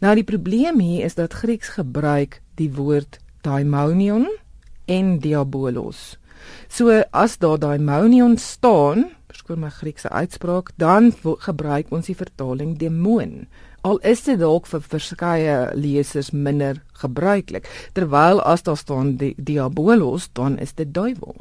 Nou 0.00 0.14
die 0.14 0.24
probleem 0.24 0.78
hier 0.78 1.04
is 1.04 1.14
dat 1.14 1.32
Grieks 1.32 1.68
gebruik 1.68 2.40
die 2.54 2.72
woord 2.72 3.18
daimonion 3.40 4.28
en 4.84 5.18
diabolos. 5.18 6.18
So 6.68 7.02
as 7.10 7.38
daar 7.38 7.58
daimonion 7.58 8.36
staan, 8.38 9.10
verskoon 9.30 9.60
my 9.60 9.70
Griekse 9.70 10.08
uitspraak, 10.08 10.70
dan 10.76 11.12
gebruik 11.22 11.90
ons 11.90 12.06
die 12.06 12.16
vertaling 12.16 12.76
demoon. 12.78 13.46
Al 13.84 13.98
is 14.00 14.22
dit 14.24 14.38
dalk 14.40 14.66
vir 14.70 14.80
verskeie 14.80 15.56
lesers 15.76 16.30
minder 16.32 16.80
gebruiklik, 17.02 17.68
terwyl 17.92 18.40
as 18.42 18.62
daar 18.64 18.78
staan 18.80 19.16
die 19.20 19.34
diabolos, 19.36 20.30
dan 20.32 20.58
is 20.58 20.72
dit 20.72 20.94
duiwel. 20.94 21.36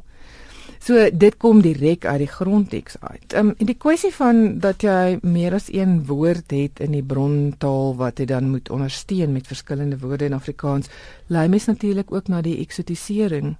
So 0.83 0.99
dit 1.15 1.37
kom 1.39 1.61
direk 1.63 2.03
uit 2.03 2.25
die 2.25 2.27
grondteks 2.27 2.97
uit. 2.99 3.31
Ehm 3.31 3.53
um, 3.53 3.55
en 3.55 3.67
die 3.69 3.77
kwessie 3.79 4.11
van 4.11 4.59
dat 4.59 4.83
jy 4.83 5.19
meer 5.23 5.55
as 5.55 5.69
een 5.71 6.01
woord 6.09 6.51
het 6.51 6.81
in 6.83 6.91
die 6.91 7.03
brontaal 7.03 7.95
wat 7.95 8.19
jy 8.19 8.25
dan 8.27 8.49
moet 8.51 8.67
ondersteun 8.69 9.31
met 9.31 9.47
verskillende 9.47 10.01
woorde 10.01 10.27
in 10.27 10.35
Afrikaans, 10.35 10.91
lei 11.31 11.47
mens 11.47 11.69
natuurlik 11.71 12.11
ook 12.11 12.27
na 12.27 12.41
die 12.41 12.57
eksotisering. 12.59 13.55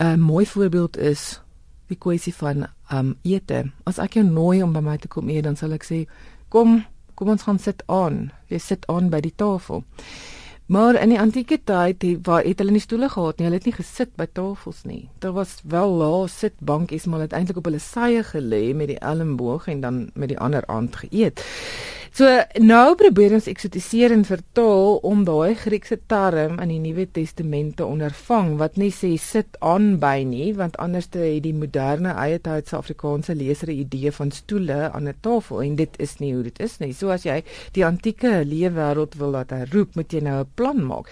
'n 0.00 0.20
Mooi 0.20 0.46
voorbeeld 0.46 0.96
is 0.96 1.40
die 1.86 1.98
kwessie 1.98 2.34
van 2.34 2.66
um 2.92 3.14
ete. 3.22 3.70
As 3.84 3.98
ek 3.98 4.14
jou 4.14 4.24
nooi 4.24 4.62
om 4.62 4.72
by 4.72 4.80
my 4.80 4.96
te 4.96 5.08
kom 5.08 5.28
eet, 5.28 5.44
dan 5.44 5.56
sal 5.56 5.72
ek 5.72 5.84
sê, 5.84 6.06
"Kom, 6.48 6.84
kom 7.14 7.28
ons 7.28 7.42
gaan 7.42 7.58
sit 7.58 7.82
aan. 7.86 8.32
Jy 8.48 8.58
sit 8.58 8.86
aan 8.86 9.10
by 9.10 9.20
die 9.20 9.34
tafel." 9.36 9.84
Maar 10.70 10.94
in 11.02 11.08
die 11.08 11.18
antieke 11.18 11.58
tyd 11.64 12.02
het 12.02 12.26
waar 12.26 12.44
het 12.44 12.58
hulle 12.58 12.70
nie 12.70 12.80
stoele 12.80 13.08
gehad 13.08 13.38
nie. 13.38 13.46
Hulle 13.46 13.58
het 13.58 13.64
nie 13.66 13.74
gesit 13.74 14.12
by 14.16 14.26
tafels 14.32 14.84
nie. 14.86 15.08
Daar 15.18 15.32
was 15.32 15.56
wel 15.66 15.90
lae 15.98 16.28
sitbankies, 16.28 17.04
maar 17.04 17.18
hulle 17.18 17.26
het 17.26 17.32
eintlik 17.32 17.56
op 17.58 17.64
hulle 17.64 17.80
sye 17.82 18.22
gelê 18.22 18.74
met 18.74 18.86
die 18.86 18.98
elmboog 18.98 19.66
en 19.66 19.80
dan 19.80 20.10
met 20.14 20.28
die 20.28 20.38
ander 20.38 20.66
aand 20.66 20.96
geëet. 20.96 21.42
So 22.10 22.26
nou 22.58 22.96
probeer 22.98 23.36
ons 23.36 23.46
eksotiseer 23.46 24.10
en 24.10 24.24
vertaal 24.26 24.96
om 25.06 25.20
daai 25.22 25.54
Griekse 25.54 25.94
term 26.10 26.56
in 26.58 26.72
die 26.72 26.80
Nuwe 26.82 27.04
Testament 27.06 27.76
te 27.78 27.86
ondervang 27.86 28.56
wat 28.58 28.80
nie 28.82 28.90
sê 28.90 29.12
sit 29.22 29.54
aan 29.62 29.92
by 30.02 30.24
nie 30.26 30.48
want 30.58 30.74
anders 30.82 31.06
het 31.14 31.44
die 31.44 31.54
moderne 31.54 32.16
eie 32.18 32.40
tydse 32.42 32.74
Afrikaanse 32.80 33.36
leser 33.38 33.70
'n 33.70 33.78
idee 33.84 34.10
van 34.10 34.34
stoele 34.34 34.90
aan 34.90 35.06
'n 35.08 35.14
tafel 35.20 35.62
en 35.62 35.76
dit 35.76 35.94
is 35.98 36.18
nie 36.18 36.34
hoe 36.34 36.42
dit 36.42 36.58
is 36.60 36.78
nie. 36.80 36.92
So 36.92 37.10
as 37.10 37.22
jy 37.22 37.44
die 37.72 37.86
antieke 37.86 38.42
leefwêreld 38.44 39.14
wil 39.14 39.30
laat 39.30 39.50
herroep, 39.50 39.94
moet 39.94 40.12
jy 40.12 40.20
nou 40.20 40.40
'n 40.40 40.50
plan 40.54 40.86
maak. 40.86 41.06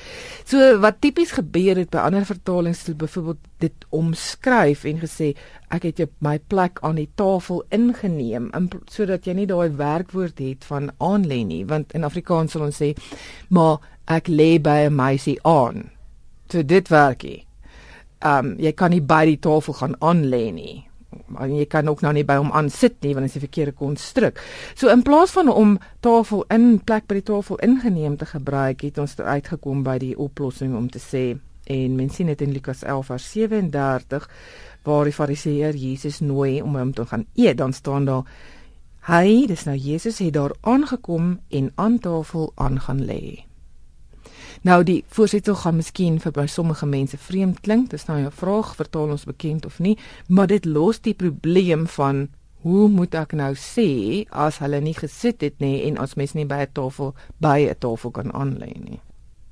So 0.45 0.79
wat 0.81 1.01
tipies 1.01 1.31
gebeur 1.31 1.77
het 1.77 1.91
by 1.91 1.99
ander 1.99 2.27
vertalings, 2.27 2.85
byvoorbeeld 2.85 3.39
dit 3.59 3.87
omskryf 3.91 4.85
en 4.85 5.01
gesê 5.03 5.33
ek 5.75 5.89
het 5.89 6.03
jou 6.03 6.09
my 6.25 6.39
plek 6.39 6.79
aan 6.87 6.99
die 7.01 7.11
tafel 7.19 7.65
ingeneem 7.75 8.51
sodat 8.91 9.27
jy 9.27 9.35
nie 9.35 9.49
daai 9.51 9.69
werkwoord 9.77 10.39
het 10.39 10.65
van 10.65 10.91
aan 10.99 11.27
lê 11.27 11.43
nie 11.45 11.65
want 11.69 11.95
in 11.99 12.07
Afrikaans 12.09 12.55
sal 12.55 12.69
ons 12.69 12.81
sê 12.83 12.95
maar 13.51 13.79
ek 14.09 14.29
lê 14.29 14.59
by 14.59 14.89
'n 14.89 14.95
meisie 14.95 15.39
aan. 15.45 15.91
So 16.49 16.63
dit 16.63 16.89
werkie 16.89 17.45
um 18.25 18.57
jy 18.59 18.73
kan 18.73 18.91
nie 18.91 19.01
by 19.01 19.25
die 19.27 19.39
tafel 19.39 19.75
gaan 19.75 19.97
aan 20.01 20.25
lê 20.31 20.53
nie. 20.53 20.85
Maar 21.27 21.49
jy 21.49 21.67
kan 21.67 21.89
ook 21.89 22.01
nou 22.01 22.13
nie 22.13 22.25
by 22.25 22.37
hom 22.37 22.53
aan 22.53 22.71
sit 22.71 23.03
nie 23.03 23.15
want 23.15 23.27
dit 23.27 23.37
is 23.37 23.37
'n 23.37 23.47
verkeerde 23.47 23.73
konstruk. 23.73 24.41
So 24.75 24.89
in 24.89 25.03
plaas 25.03 25.31
van 25.31 25.49
om 25.49 25.79
tafel 26.01 26.45
in 26.51 26.81
plek 26.85 27.07
by 27.07 27.15
die 27.15 27.23
tafel 27.23 27.57
ingeneem 27.57 28.17
te 28.17 28.27
gebruik 28.27 28.81
het 28.81 28.99
ons 28.99 29.17
uitgekom 29.17 29.83
by 29.83 29.99
die 29.99 30.19
oplossing 30.19 30.77
om 30.77 30.91
te 30.91 30.99
sê 30.99 31.39
en 31.69 31.97
mens 31.97 32.15
sien 32.17 32.31
dit 32.33 32.45
in 32.45 32.53
Lukas 32.57 32.83
11 32.83 33.11
vers 33.13 33.31
37 33.33 34.29
waar 34.89 35.05
die 35.05 35.13
fariseer 35.13 35.77
Jesus 35.77 36.21
nooi 36.25 36.63
om 36.63 36.77
hom 36.77 36.95
te 36.97 37.05
gaan 37.07 37.27
eet, 37.35 37.59
dan 37.59 37.73
staan 37.77 38.09
daar 38.09 38.25
hy, 39.09 39.47
dis 39.49 39.65
nou 39.69 39.77
Jesus 39.77 40.21
het 40.25 40.35
daar 40.37 40.55
aangekom 40.61 41.39
en 41.49 41.71
aan 41.77 41.99
tafel 41.99 42.53
aan 42.57 42.81
gaan 42.81 43.05
lê. 43.09 43.45
Nou 44.67 44.83
die 44.85 45.05
voorsitter 45.15 45.55
gaan 45.55 45.79
miskien 45.79 46.19
vir 46.21 46.35
by 46.35 46.47
sommige 46.51 46.87
mense 46.87 47.19
vreemd 47.21 47.61
klink, 47.63 47.91
dis 47.91 48.09
nou 48.09 48.19
'n 48.25 48.31
vraag, 48.31 48.75
vertaal 48.77 49.11
ons 49.11 49.25
bekend 49.25 49.67
of 49.67 49.79
nie, 49.79 49.97
maar 50.29 50.47
dit 50.47 50.65
los 50.65 51.01
die 51.01 51.15
probleem 51.15 51.87
van 51.87 52.29
hoe 52.63 52.89
moet 52.89 53.15
ek 53.15 53.33
nou 53.33 53.55
sê 53.55 54.27
as 54.31 54.59
hulle 54.59 54.81
nie 54.81 54.95
gesit 54.95 55.41
het 55.41 55.61
nie 55.61 55.85
en 55.87 55.99
as 55.99 56.17
mense 56.17 56.37
nie 56.37 56.47
by 56.47 56.67
'n 56.67 56.73
tafel 56.73 57.15
by 57.41 57.69
'n 57.71 57.79
tafel 57.79 58.11
kan 58.11 58.33
aanlê 58.33 58.73
nie. 58.85 59.01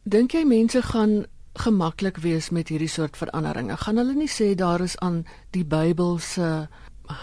Dink 0.05 0.33
jy 0.33 0.45
mense 0.45 0.83
gaan 0.83 1.27
gemaklik 1.63 2.21
wees 2.25 2.51
met 2.51 2.69
hierdie 2.73 2.91
soort 2.91 3.17
veranderinge. 3.17 3.77
Gaan 3.77 4.01
hulle 4.01 4.17
nie 4.17 4.31
sê 4.31 4.55
daar 4.59 4.83
is 4.85 4.97
aan 5.05 5.25
die 5.57 5.65
Bybel 5.65 6.19
se 6.19 6.67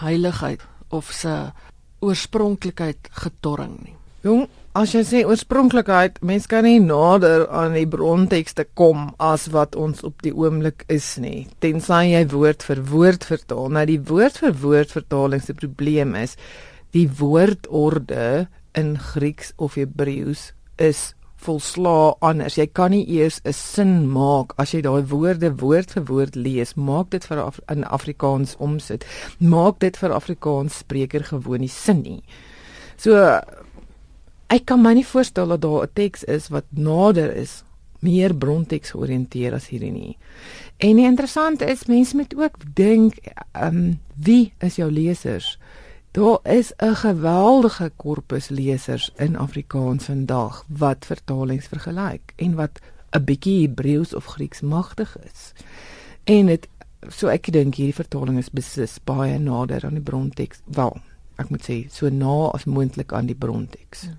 heiligheid 0.00 0.62
of 0.88 1.12
se 1.12 1.52
oorspronklikheid 2.04 3.10
getorring 3.24 3.78
nie. 3.84 3.96
Jong, 4.24 4.46
as 4.72 4.94
jy 4.96 5.02
sê 5.04 5.22
oorspronklikheid, 5.28 6.20
mens 6.24 6.46
kan 6.48 6.64
nie 6.64 6.80
nader 6.80 7.44
aan 7.52 7.76
die 7.76 7.88
brontekste 7.88 8.64
kom 8.78 9.10
as 9.20 9.50
wat 9.52 9.76
ons 9.76 10.00
op 10.06 10.22
die 10.24 10.32
oomblik 10.32 10.86
is 10.92 11.14
nie. 11.20 11.44
Tensy 11.60 12.14
jy 12.14 12.24
woord 12.32 12.64
vir 12.64 12.80
woord 12.88 13.26
vertaal. 13.28 13.68
Nou 13.68 13.84
die 13.88 14.00
woord 14.00 14.40
vir 14.40 14.56
woord 14.62 14.94
vertaling 14.96 15.44
se 15.44 15.56
probleem 15.56 16.16
is 16.16 16.38
die 16.94 17.08
woordorde 17.18 18.46
in 18.78 18.94
Grieks 18.98 19.52
of 19.56 19.76
Hebreëus 19.78 20.52
is 20.82 21.12
volslaa 21.44 22.14
anders. 22.24 22.56
Jy 22.58 22.66
kan 22.72 22.90
nie 22.90 23.04
eers 23.18 23.40
'n 23.44 23.52
sin 23.52 24.10
maak 24.10 24.54
as 24.56 24.72
jy 24.74 24.80
daai 24.82 25.02
woorde 25.02 25.50
woord 25.60 25.90
vir 25.90 26.04
woord 26.04 26.34
lees. 26.36 26.74
Maak 26.74 27.10
dit 27.10 27.24
vir 27.24 27.38
Af 27.38 27.60
in 27.68 27.84
Afrikaans 27.84 28.56
omsit. 28.58 29.04
Maak 29.38 29.78
dit 29.78 29.96
vir 29.96 30.12
Afrikaans 30.12 30.78
spreker 30.78 31.24
gewoon 31.24 31.60
nie 31.60 31.68
sin 31.68 32.02
nie. 32.02 32.22
So 32.96 33.40
ek 34.48 34.66
kan 34.66 34.82
my 34.82 34.94
nie 34.94 35.06
voorstel 35.06 35.48
dat 35.48 35.60
daar 35.60 35.82
'n 35.82 35.94
teks 35.94 36.24
is 36.24 36.48
wat 36.48 36.64
nader 36.70 37.36
is 37.36 37.64
meer 38.00 38.34
bronteks 38.34 38.90
georiënteer 38.90 39.54
as 39.54 39.68
hierdie 39.68 39.92
nie. 39.92 40.16
En 40.78 40.96
die 40.96 41.06
interessante 41.06 41.64
is 41.70 41.86
mense 41.86 42.16
moet 42.16 42.34
ook 42.36 42.56
dink, 42.74 43.14
ehm 43.52 43.76
um, 43.76 44.00
wie 44.14 44.52
is 44.60 44.76
jou 44.76 44.90
lesers? 44.90 45.58
Daar 46.14 46.38
is 46.42 46.72
'n 46.76 46.94
geweldige 46.94 47.92
korpus 47.96 48.48
lesers 48.48 49.10
in 49.16 49.36
Afrikaans 49.36 50.04
vandag 50.04 50.64
wat 50.68 51.06
vertalings 51.06 51.66
vergelyk 51.66 52.32
en 52.36 52.54
wat 52.54 52.80
'n 53.10 53.24
bietjie 53.24 53.60
Hebreëus 53.60 54.14
of 54.14 54.24
Grieks 54.24 54.60
magtig 54.60 55.16
is. 55.18 55.52
En 56.24 56.46
dit 56.46 56.68
so 57.08 57.26
ek 57.26 57.52
dink 57.52 57.74
hierdie 57.74 57.94
vertaling 57.94 58.38
is 58.38 58.50
beslis 58.50 58.98
baie 59.04 59.38
nader 59.38 59.84
aan 59.84 59.94
die 59.94 60.02
bronteks. 60.02 60.60
Wel, 60.64 61.00
ek 61.36 61.48
moet 61.48 61.70
sê 61.70 61.90
so 61.90 62.08
na 62.08 62.46
as 62.46 62.64
moontlik 62.64 63.12
aan 63.12 63.26
die 63.26 63.38
bronteks. 63.38 64.02
Ja. 64.02 64.16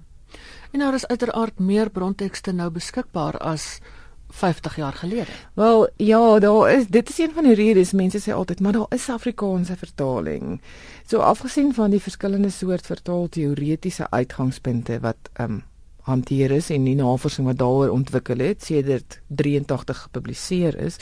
En 0.72 0.80
daar 0.80 0.94
is 0.94 1.08
uiteraard 1.08 1.60
meer 1.60 1.90
brontekste 1.90 2.52
nou 2.52 2.70
beskikbaar 2.70 3.38
as 3.38 3.80
50 4.36 4.76
jaar 4.76 4.94
gelede. 4.94 5.32
Wel, 5.54 5.90
ja, 5.96 6.40
daar 6.40 6.72
is 6.72 6.88
dit 6.88 7.10
is 7.10 7.18
een 7.18 7.32
van 7.34 7.44
die 7.44 7.56
redes 7.56 7.92
mense 7.92 8.20
sê 8.20 8.34
altyd, 8.34 8.60
maar 8.60 8.76
daar 8.76 8.92
is 8.96 9.10
Afrikaanse 9.10 9.78
vertaling. 9.78 10.60
So 11.08 11.20
afgesien 11.24 11.74
van 11.74 11.90
die 11.90 12.02
verskillende 12.02 12.50
soort 12.50 12.86
vertaal 12.86 13.30
teoretiese 13.30 14.10
uitgangspunte 14.10 15.00
wat 15.00 15.32
ehm 15.34 15.52
um, 15.52 15.64
hanteer 16.06 16.52
is 16.52 16.70
en 16.70 16.84
die 16.86 16.96
navorsing 16.96 17.48
wat 17.48 17.58
daaroor 17.58 17.90
ontwikkel 17.90 18.38
het 18.38 18.64
sedert 18.64 19.20
83 19.28 20.02
gepubliseer 20.02 20.78
is, 20.78 20.98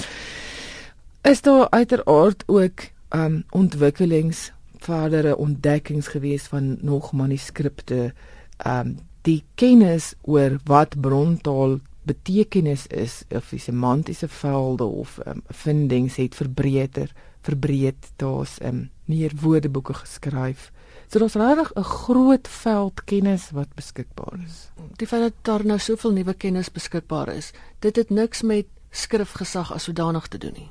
is 1.21 1.41
daar 1.41 1.69
uiteraard 1.69 2.43
ook 2.47 2.85
ehm 3.09 3.25
um, 3.25 3.43
ontwikkelings 3.49 4.51
verdere 4.77 5.37
ontdekkings 5.37 6.07
gewees 6.07 6.43
van 6.43 6.77
nog 6.81 7.11
manuskripte 7.11 8.13
ehm 8.57 8.87
um, 8.87 8.97
die 9.23 9.43
kennis 9.55 10.13
oor 10.21 10.59
wat 10.63 10.99
brontaal 11.01 11.79
betekenis 12.03 12.87
is 12.87 13.23
of 13.35 13.49
die 13.49 13.59
semantiese 13.59 14.27
velde 14.27 14.83
of 14.83 15.19
um, 15.25 15.43
vindings 15.49 16.15
het 16.15 16.35
verbreeder 16.35 17.11
verbreed 17.41 18.11
daar's 18.15 18.57
um, 18.61 18.89
meer 19.05 19.31
woordeboeke 19.41 19.93
geskryf 19.93 20.71
So 21.13 21.19
daar's 21.19 21.35
regtig 21.35 21.71
'n 21.73 21.83
groot 21.83 22.47
veld 22.47 23.03
kennis 23.03 23.49
wat 23.51 23.73
beskikbaar 23.75 24.39
is. 24.45 24.71
Die 24.95 25.07
feit 25.07 25.21
dat 25.21 25.33
daar 25.41 25.65
nou 25.65 25.79
soveel 25.79 26.11
nuwe 26.11 26.33
kennis 26.33 26.71
beskikbaar 26.71 27.27
is, 27.27 27.51
dit 27.79 27.95
het 27.95 28.09
niks 28.09 28.41
met 28.41 28.65
skrifgesag 28.89 29.73
as 29.73 29.83
sodanig 29.83 30.27
te 30.27 30.37
doen 30.37 30.53
nie. 30.53 30.69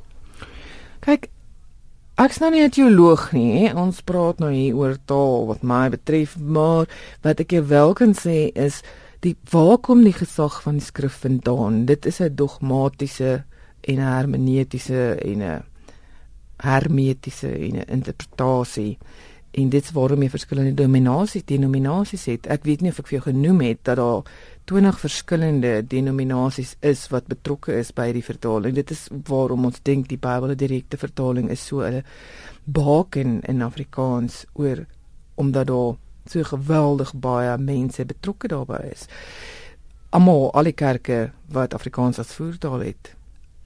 Kyk, 0.99 1.29
ek's 2.15 2.39
nou 2.39 2.51
nie 2.51 2.65
'n 2.65 2.71
teoloog 2.71 3.33
nie, 3.33 3.53
he. 3.59 3.75
ons 3.75 4.01
praat 4.01 4.39
nou 4.39 4.53
hier 4.53 4.75
oor 4.75 4.97
taal 5.05 5.47
wat 5.47 5.63
my 5.63 5.89
betref, 5.89 6.39
maar 6.39 6.87
wat 7.23 7.41
ek 7.41 7.51
jou 7.51 7.67
wel 7.67 7.93
kan 7.93 8.15
sê 8.15 8.51
is 8.55 8.83
die 9.23 9.37
waar 9.51 9.79
kom 9.79 10.03
die 10.03 10.15
gesag 10.17 10.63
van 10.65 10.81
die 10.81 10.87
skrif 10.87 11.21
vandaan? 11.23 11.85
Dit 11.87 12.07
is 12.07 12.21
'n 12.21 12.35
dogmatiese 12.35 13.45
en 13.81 13.97
'n 13.99 14.13
hermeneutiese 14.19 15.15
en 15.15 15.43
'n 15.43 15.65
hermetiese 16.57 17.49
en 17.49 17.77
'n 17.77 17.89
interpretasie 17.89 18.99
en 19.53 19.69
dit 19.69 19.85
is 19.85 19.93
waarom 19.93 20.23
jy 20.23 20.31
verskillende 20.33 20.75
denominasies 20.75 21.45
denominasies 21.45 22.25
het. 22.25 22.47
Ek 22.47 22.65
weet 22.65 22.81
nie 22.81 22.91
of 22.91 22.99
ek 22.99 23.07
vir 23.07 23.19
jou 23.19 23.25
genoem 23.33 23.61
het 23.61 23.79
dat 23.85 23.97
daar 23.97 24.23
20 24.65 25.01
verskillende 25.01 25.73
denominasies 25.87 26.77
is 26.81 27.09
wat 27.13 27.27
betrokke 27.27 27.75
is 27.79 27.93
by 27.93 28.13
die 28.13 28.25
vertaling. 28.25 28.75
Dit 28.75 28.91
is 28.91 29.09
waarom 29.29 29.65
ons 29.65 29.83
dink 29.83 30.09
die 30.09 30.19
Bybel 30.19 30.51
'n 30.51 30.57
direkte 30.57 30.97
vertaling 30.97 31.51
is 31.51 31.67
so 31.67 31.81
'n 31.81 32.03
baken 32.65 33.41
in 33.43 33.63
Afrikaans 33.63 34.47
oor 34.55 34.87
omdat 35.35 35.67
daar 35.67 35.97
so 36.27 36.43
geweldig 36.47 37.13
baie 37.15 37.57
mense 37.59 38.05
betrokke 38.05 38.49
daarbey 38.49 38.93
is. 38.93 39.07
Almal 40.11 40.51
al 40.53 40.69
die 40.71 40.77
kerke 40.77 41.33
wat 41.53 41.75
Afrikaans 41.75 42.19
as 42.19 42.35
voertaal 42.37 42.85
het. 42.85 43.15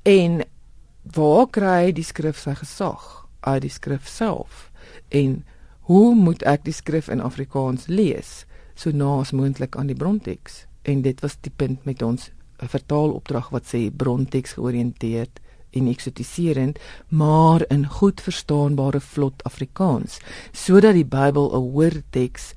En 0.03 0.43
waar 1.15 1.47
kry 1.51 1.93
die 1.93 2.07
skrif 2.07 2.39
sy 2.39 2.55
gesag? 2.55 3.27
Uit 3.41 3.63
die 3.63 3.71
skrif 3.71 4.09
self. 4.09 4.71
En 5.09 5.45
hoe 5.91 6.15
moet 6.15 6.43
ek 6.43 6.65
die 6.67 6.75
skrif 6.75 7.09
in 7.09 7.23
Afrikaans 7.23 7.87
lees 7.87 8.45
so 8.75 8.91
naas 8.91 9.33
moontlik 9.33 9.77
aan 9.77 9.91
die 9.91 9.99
bronteks 9.99 10.65
en 10.83 11.03
dit 11.03 11.21
was 11.23 11.39
die 11.41 11.53
punt 11.57 11.85
met 11.87 12.03
ons 12.03 12.31
vertaalopdrag 12.59 13.51
wat 13.55 13.69
sê 13.71 13.87
bronteks 13.91 14.57
georiënteerd 14.59 15.41
en 15.71 15.89
eksotiserend 15.89 16.79
maar 17.09 17.65
in 17.69 17.87
goed 17.99 18.21
verstaanbare 18.21 19.01
vlot 19.01 19.45
Afrikaans 19.45 20.19
sodat 20.53 20.95
die 20.95 21.05
Bybel 21.05 21.51
'n 21.53 21.71
hoorteks 21.73 22.53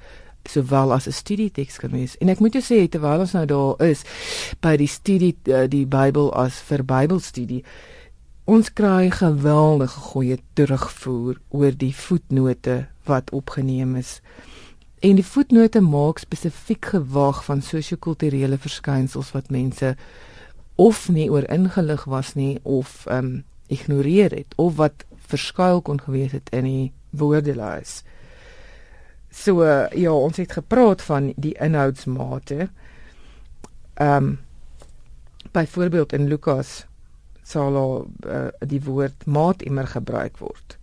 sowel 0.45 0.93
as 0.93 1.07
'n 1.07 1.11
studieteks 1.11 1.77
kan 1.77 1.91
wees 1.91 2.17
en 2.17 2.29
ek 2.29 2.39
moet 2.39 2.53
jou 2.53 2.63
sê 2.63 2.89
terwyl 2.89 3.19
ons 3.19 3.33
nou 3.33 3.45
daar 3.45 3.81
is 3.89 4.03
by 4.61 4.77
die 4.77 4.87
studie 4.87 5.35
eh, 5.43 5.67
die 5.67 5.85
Bybel 5.85 6.33
as 6.33 6.59
vir 6.59 6.83
Bybelstudie 6.83 7.63
ons 8.49 8.71
kry 8.73 9.11
geweldige 9.13 9.99
goeie 10.09 10.39
terugvoer 10.57 11.37
oor 11.53 11.75
die 11.77 11.93
voetnote 11.93 12.87
wat 13.05 13.29
opgeneem 13.35 13.93
is. 13.99 14.15
En 15.05 15.19
die 15.19 15.25
voetnote 15.25 15.83
maak 15.85 16.21
spesifiek 16.23 16.89
gewag 16.95 17.43
van 17.45 17.61
sosio-kulturele 17.61 18.57
verskynsels 18.57 19.29
wat 19.35 19.51
mense 19.53 19.93
of 20.79 21.09
nie 21.11 21.27
oor 21.31 21.43
ingelig 21.51 22.05
was 22.07 22.33
nie 22.39 22.59
of 22.63 23.05
ehm 23.05 23.25
um, 23.25 23.43
ignoreer 23.69 24.31
het 24.33 24.55
of 24.57 24.79
wat 24.79 25.03
verskuil 25.29 25.81
kon 25.85 25.99
gewees 26.01 26.31
het 26.33 26.47
in 26.49 26.65
die 26.65 26.91
woordelys. 27.09 27.99
So 29.29 29.61
uh, 29.61 29.85
ja, 29.93 30.09
ons 30.09 30.39
het 30.41 30.55
gepraat 30.57 31.03
van 31.05 31.33
die 31.37 31.53
inhoudsmate. 31.53 32.69
Ehm 33.93 34.15
um, 34.15 34.39
byvoorbeeld 35.51 36.13
in 36.13 36.27
Lukas 36.27 36.85
sal 37.43 37.77
uh, 38.25 38.47
die 38.59 38.81
woord 38.85 39.25
maat 39.25 39.61
immer 39.61 39.87
gebruik 39.87 40.37
word 40.37 40.77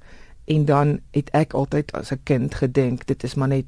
en 0.46 0.64
dan 0.64 0.98
het 1.10 1.30
ek 1.30 1.54
altyd 1.54 1.92
as 1.92 2.10
'n 2.12 2.22
kind 2.22 2.54
gedink 2.54 3.06
dit 3.06 3.24
is 3.24 3.34
maar 3.34 3.48
net 3.48 3.66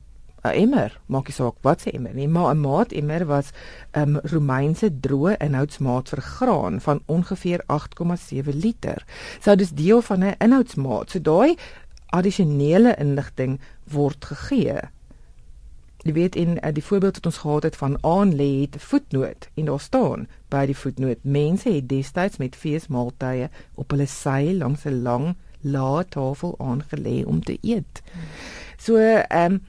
'n 0.49 0.61
emmer 0.63 1.01
maak 1.07 1.29
nie 1.29 1.35
saak 1.35 1.57
wat 1.63 1.81
se 1.81 1.91
emmer 1.91 2.15
nie 2.15 2.29
maar 2.29 2.55
'n 2.55 2.61
maat 2.61 2.93
emmer 2.93 3.27
was 3.27 3.53
'n 3.95 4.01
um, 4.01 4.21
Romeinse 4.23 4.91
droë 5.01 5.37
inhoudsmaat 5.39 6.09
vir 6.09 6.23
graan 6.23 6.81
van 6.81 7.03
ongeveer 7.07 7.61
8,7 7.67 8.55
liter. 8.55 9.05
Sou 9.41 9.57
dis 9.57 9.71
deel 9.71 10.03
van 10.03 10.25
'n 10.25 10.35
inhoudsmaat. 10.39 11.11
So 11.11 11.21
daai 11.21 11.57
addisionele 12.07 12.97
inligting 12.99 13.61
word 13.85 14.25
gegee. 14.25 14.81
Jy 16.07 16.13
weet 16.13 16.37
in 16.37 16.59
uh, 16.63 16.71
die 16.73 16.85
voorbeeld 16.85 17.19
wat 17.19 17.27
ons 17.27 17.41
gehad 17.43 17.63
het 17.63 17.77
van 17.77 17.99
aan 18.01 18.35
lê 18.39 18.61
het 18.61 18.77
voetnoot 18.79 19.49
en 19.55 19.65
daar 19.65 19.81
staan 19.81 20.29
by 20.49 20.67
die 20.67 20.77
voetnoot 20.77 21.19
mense 21.23 21.73
het 21.73 21.89
destyds 21.89 22.39
met 22.39 22.57
feesmaaltye 22.57 23.49
op 23.75 23.91
hulle 23.91 24.07
sy 24.07 24.55
langs 24.55 24.87
'n 24.87 25.03
lang 25.03 25.35
lae 25.61 26.05
tafel 26.09 26.55
aangelê 26.59 27.25
om 27.27 27.43
te 27.43 27.59
eet. 27.63 28.03
So 28.79 28.97
ehm 28.97 29.53
um, 29.53 29.61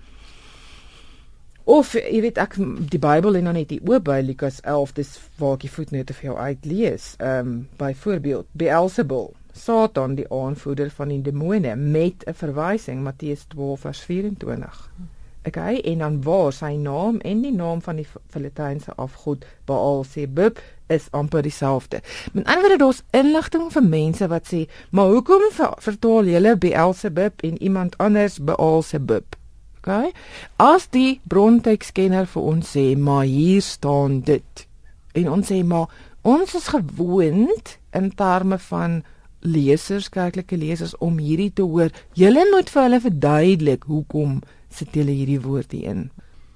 of 1.70 1.92
jy 1.94 2.22
weet 2.26 2.40
ek 2.42 2.56
die 2.90 3.02
Bybel 3.02 3.36
en 3.38 3.50
dan 3.50 3.58
net 3.60 3.70
die 3.70 3.82
oop 3.86 4.08
by 4.08 4.22
Lukas 4.26 4.58
11 4.64 4.96
dis 4.98 5.12
waar 5.38 5.60
ek 5.60 5.68
die 5.68 5.74
voetnote 5.74 6.16
vir 6.18 6.32
jou 6.32 6.38
uitlees. 6.38 7.12
Ehm 7.20 7.52
um, 7.52 7.68
byvoorbeeld 7.78 8.50
Beelzebul 8.58 9.30
Satan 9.54 10.16
die 10.16 10.26
aanvoerder 10.34 10.90
van 10.90 11.14
die 11.14 11.22
demone 11.22 11.76
met 11.76 12.26
'n 12.26 12.34
verwysing 12.34 13.04
Matteus 13.04 13.46
12 13.54 13.80
vers 13.80 14.02
24. 14.02 14.90
Okay, 15.46 15.80
en 15.80 15.98
dan 15.98 16.22
waar 16.24 16.54
sy 16.54 16.74
naam 16.76 17.20
en 17.20 17.42
die 17.42 17.54
naam 17.54 17.82
van 17.82 17.96
die 17.96 18.08
Filistynse 18.28 18.94
afgod 18.96 19.46
Baal 19.66 20.04
Zebub 20.04 20.60
is 20.88 21.08
amper 21.12 21.42
dieselfde. 21.42 22.02
Met 22.34 22.46
ander 22.46 22.62
woorde 22.62 22.78
daar's 22.78 23.04
inligting 23.12 23.72
vir 23.72 23.84
mense 23.84 24.28
wat 24.28 24.54
sê, 24.54 24.70
"Maar 24.92 25.06
hoekom 25.06 25.42
vertaal 25.78 26.26
julle 26.26 26.58
Beelzebub 26.58 27.42
en 27.42 27.62
iemand 27.62 27.98
anders 27.98 28.40
Baal 28.44 28.82
Zebub?" 28.82 29.39
Okay? 29.90 30.12
As 30.62 30.88
die 30.94 31.20
brontekskenner 31.28 32.28
vir 32.30 32.44
ons 32.44 32.76
sê, 32.78 32.98
"Maar 32.98 33.26
hier 33.26 33.62
staan 33.62 34.22
dit." 34.22 34.68
En 35.14 35.32
ons 35.32 35.52
sê, 35.52 35.66
"Maar 35.66 35.88
ons 36.22 36.56
is 36.56 36.68
gewoond 36.68 37.78
in 37.92 38.12
terme 38.16 38.60
van 38.60 39.04
lesers, 39.40 40.10
kerklike 40.10 40.58
lesers 40.58 40.98
om 40.98 41.18
hierdie 41.18 41.52
te 41.54 41.62
hoor. 41.62 41.92
Julle 42.14 42.46
moet 42.52 42.70
vir 42.70 42.84
hulle 42.84 43.02
verduidelik 43.04 43.86
hoekom 43.90 44.42
sit 44.70 44.96
julle 44.96 45.16
hierdie 45.16 45.40
woord 45.42 45.72
hier 45.72 45.94
in. 45.94 46.10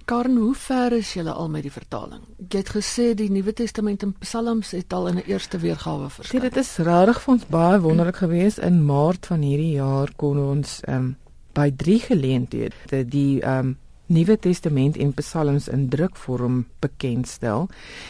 Karen, 0.05 0.35
hoe 0.35 0.55
ver 0.59 0.97
is 0.97 1.13
julle 1.15 1.31
al 1.31 1.47
met 1.49 1.63
die 1.63 1.71
vertaling? 1.71 2.25
Jy 2.49 2.59
het 2.59 2.71
gesê 2.75 3.05
die 3.15 3.29
Nuwe 3.31 3.53
Testament 3.55 4.03
en 4.03 4.11
Psalms 4.19 4.73
het 4.75 4.93
al 4.93 5.07
in 5.07 5.17
'n 5.21 5.29
eerste 5.31 5.57
weergawe 5.57 6.09
verskyn. 6.09 6.41
Dit 6.41 6.57
is 6.57 6.77
regtig 6.77 7.21
vir 7.21 7.33
ons 7.33 7.45
baie 7.47 7.79
wonderlik 7.79 8.15
geweest 8.15 8.57
in 8.57 8.85
Maart 8.85 9.25
van 9.25 9.41
hierdie 9.41 9.75
jaar 9.79 10.11
kon 10.15 10.37
ons 10.37 10.81
ehm 10.83 10.95
um, 10.95 11.15
by 11.53 11.71
drie 11.75 11.99
geleenthede 11.99 13.05
die 13.05 13.41
ehm 13.41 13.59
um, 13.59 13.77
Nuwe 14.05 14.39
Testament 14.39 14.97
en 14.97 15.13
Psalms 15.13 15.67
in 15.67 15.89
drukvorm 15.89 16.65
bekendstel. 16.79 17.69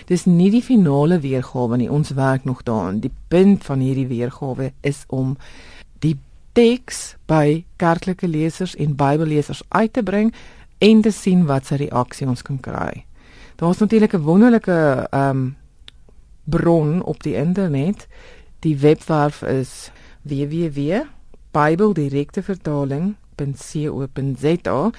Dis 0.10 0.26
nie 0.26 0.50
die 0.52 0.64
finale 0.64 1.20
weergawe 1.20 1.78
nie, 1.78 1.90
ons 1.90 2.10
werk 2.18 2.44
nog 2.44 2.64
daaraan. 2.64 3.00
Die 3.00 3.14
punt 3.28 3.64
van 3.64 3.80
hierdie 3.80 4.08
weergawe 4.10 4.72
is 4.82 5.04
om 5.08 5.38
die 6.04 6.18
teks 6.58 7.16
by 7.30 7.64
kerklike 7.76 8.28
lesers 8.28 8.76
en 8.76 8.96
Bybellesers 8.96 9.64
uit 9.70 9.94
te 9.94 10.04
bring 10.04 10.34
en 10.78 11.02
te 11.02 11.12
sien 11.12 11.46
wat 11.46 11.66
se 11.66 11.76
reaksie 11.76 12.28
ons 12.28 12.42
kan 12.42 12.60
kry. 12.60 13.06
Daar's 13.56 13.80
natuurlik 13.80 14.14
'n 14.14 14.26
wonderlike 14.26 15.08
ehm 15.12 15.30
um, 15.30 15.56
bron 16.44 17.04
op 17.04 17.24
die 17.24 17.36
internet. 17.36 18.08
Die 18.60 18.78
webwerf 18.78 19.42
is 19.42 19.92
www.bibeldirektevertaling.co.za 23.38 24.92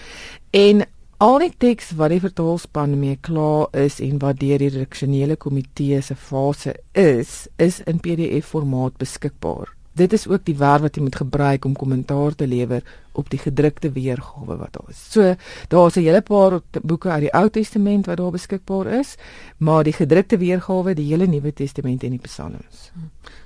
en 0.50 0.84
al 1.24 1.38
die 1.38 1.52
teks 1.58 1.92
wat 1.98 2.12
die 2.12 2.20
vertaalspan 2.22 2.98
mee 2.98 3.16
klaar 3.20 3.70
is 3.84 4.00
en 4.02 4.18
wat 4.22 4.40
deur 4.42 4.58
die 4.58 4.72
redaksionele 4.74 5.36
komitee 5.40 6.00
se 6.02 6.16
fase 6.18 6.74
is, 6.92 7.46
is 7.56 7.80
in 7.88 8.00
PDF 8.02 8.50
formaat 8.52 8.98
beskikbaar 9.00 9.72
dit 9.94 10.12
is 10.12 10.26
ook 10.28 10.44
die 10.44 10.56
werk 10.58 10.82
wat 10.82 10.96
jy 10.96 11.02
moet 11.02 11.16
gebruik 11.22 11.64
om 11.64 11.76
kommentaar 11.78 12.34
te 12.34 12.46
lewer 12.46 12.82
op 13.14 13.28
die 13.30 13.38
gedrukte 13.38 13.92
weergawe 13.94 14.56
wat 14.58 14.72
daar 14.74 14.90
is. 14.90 15.02
So 15.10 15.34
daar's 15.68 15.96
'n 15.96 16.02
hele 16.02 16.22
paar 16.22 16.60
boeke 16.82 17.08
uit 17.08 17.20
die 17.20 17.34
Ou 17.34 17.48
Testament 17.50 18.06
wat 18.06 18.16
daar 18.16 18.30
beskikbaar 18.30 18.86
is, 18.86 19.16
maar 19.58 19.84
die 19.84 19.92
gedrukte 19.92 20.38
weergawe, 20.38 20.94
die 20.94 21.08
hele 21.10 21.26
Nuwe 21.26 21.52
Testament 21.52 22.02
en 22.02 22.10
die 22.10 22.18
Psalms. 22.18 22.90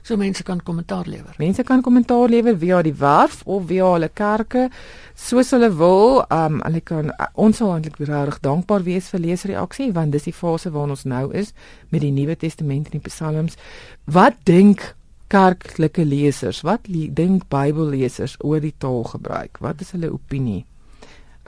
So 0.03 0.17
mense 0.17 0.43
kan 0.43 0.63
kommentaar 0.63 1.07
lewer. 1.07 1.35
Mense 1.39 1.63
kan 1.63 1.83
kommentaar 1.83 2.29
lewer 2.29 2.59
via 2.59 2.83
die 2.83 2.95
werf 2.95 3.43
of 3.45 3.67
via 3.67 3.93
hulle 3.93 4.09
kerke 4.09 4.71
soos 5.15 5.51
hulle 5.51 5.77
wil. 5.77 6.25
Um 6.31 6.61
hulle 6.63 6.81
kan 6.81 7.13
ons 7.35 7.57
sal 7.57 7.75
eintlik 7.75 7.99
regtig 7.99 8.41
dankbaar 8.41 8.83
wees 8.83 9.09
vir 9.09 9.21
leesreaksie 9.21 9.93
want 9.93 10.13
dis 10.13 10.23
die 10.23 10.33
fase 10.33 10.71
waarin 10.71 10.91
ons 10.91 11.05
nou 11.05 11.33
is 11.33 11.53
met 11.89 12.01
die 12.01 12.13
Nuwe 12.13 12.37
Testament 12.37 12.87
en 12.87 13.01
die 13.01 13.09
Psalms. 13.09 13.57
Wat 14.05 14.35
dink 14.45 14.97
kerklike 15.29 16.05
lesers, 16.05 16.63
wat 16.65 16.89
dink 16.89 17.49
Bybellesers 17.53 18.37
oor 18.41 18.61
die 18.61 18.75
taalgebruik? 18.79 19.61
Wat 19.61 19.81
is 19.81 19.93
hulle 19.97 20.11
opinie? 20.13 20.65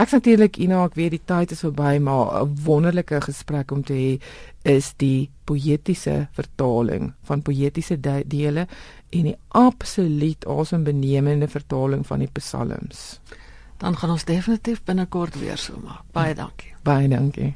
Ek 0.00 0.14
natuurlik 0.14 0.56
Ina, 0.56 0.86
ek 0.88 0.94
weet 0.96 1.12
die 1.12 1.24
tyd 1.28 1.50
is 1.52 1.60
verby, 1.60 1.98
maar 2.00 2.42
'n 2.42 2.56
wonderlike 2.64 3.20
gesprek 3.20 3.70
om 3.70 3.82
te 3.84 3.92
hê 3.92 4.20
is 4.64 4.94
die 4.96 5.30
poëtiese 5.44 6.28
vertaling 6.32 7.12
van 7.22 7.42
poëtiese 7.42 8.00
de 8.00 8.22
dele 8.26 8.66
en 9.10 9.22
die 9.22 9.36
absoluut 9.48 10.46
asembenemende 10.46 11.48
vertaling 11.48 12.06
van 12.06 12.18
die 12.18 12.30
psalms. 12.32 13.20
Dan 13.78 13.96
gaan 13.96 14.10
ons 14.10 14.24
definitief 14.24 14.82
binnekort 14.84 15.38
weer 15.40 15.56
so 15.56 15.74
maak. 15.84 16.04
Baie 16.12 16.34
dankie. 16.34 16.72
Baie 16.82 17.08
dankie. 17.08 17.54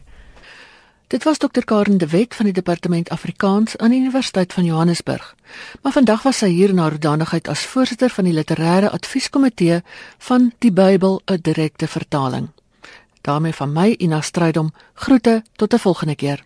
Dit 1.15 1.25
was 1.25 1.39
dokter 1.39 1.65
Karen 1.65 1.99
de 1.99 2.07
Wet 2.07 2.35
van 2.35 2.45
die 2.45 2.55
departement 2.55 3.09
Afrikaans 3.09 3.77
aan 3.77 3.91
die 3.91 4.01
Universiteit 4.01 4.53
van 4.53 4.65
Johannesburg. 4.65 5.35
Maar 5.83 5.93
vandag 5.93 6.23
was 6.23 6.39
sy 6.43 6.49
hier 6.51 6.75
na 6.75 6.89
rodanigheid 6.89 7.49
as 7.49 7.63
voorsitter 7.71 8.11
van 8.11 8.27
die 8.27 8.33
literêre 8.35 8.91
advieskomitee 8.91 9.77
van 10.19 10.51
die 10.59 10.73
Bybel 10.73 11.21
'n 11.31 11.39
direkte 11.43 11.87
vertaling. 11.87 12.49
daarmee 13.21 13.53
van 13.53 13.73
my 13.73 13.95
Ina 13.99 14.21
Strydom 14.21 14.73
groete 14.95 15.43
tot 15.57 15.75
'n 15.75 15.79
volgende 15.79 16.15
keer 16.15 16.45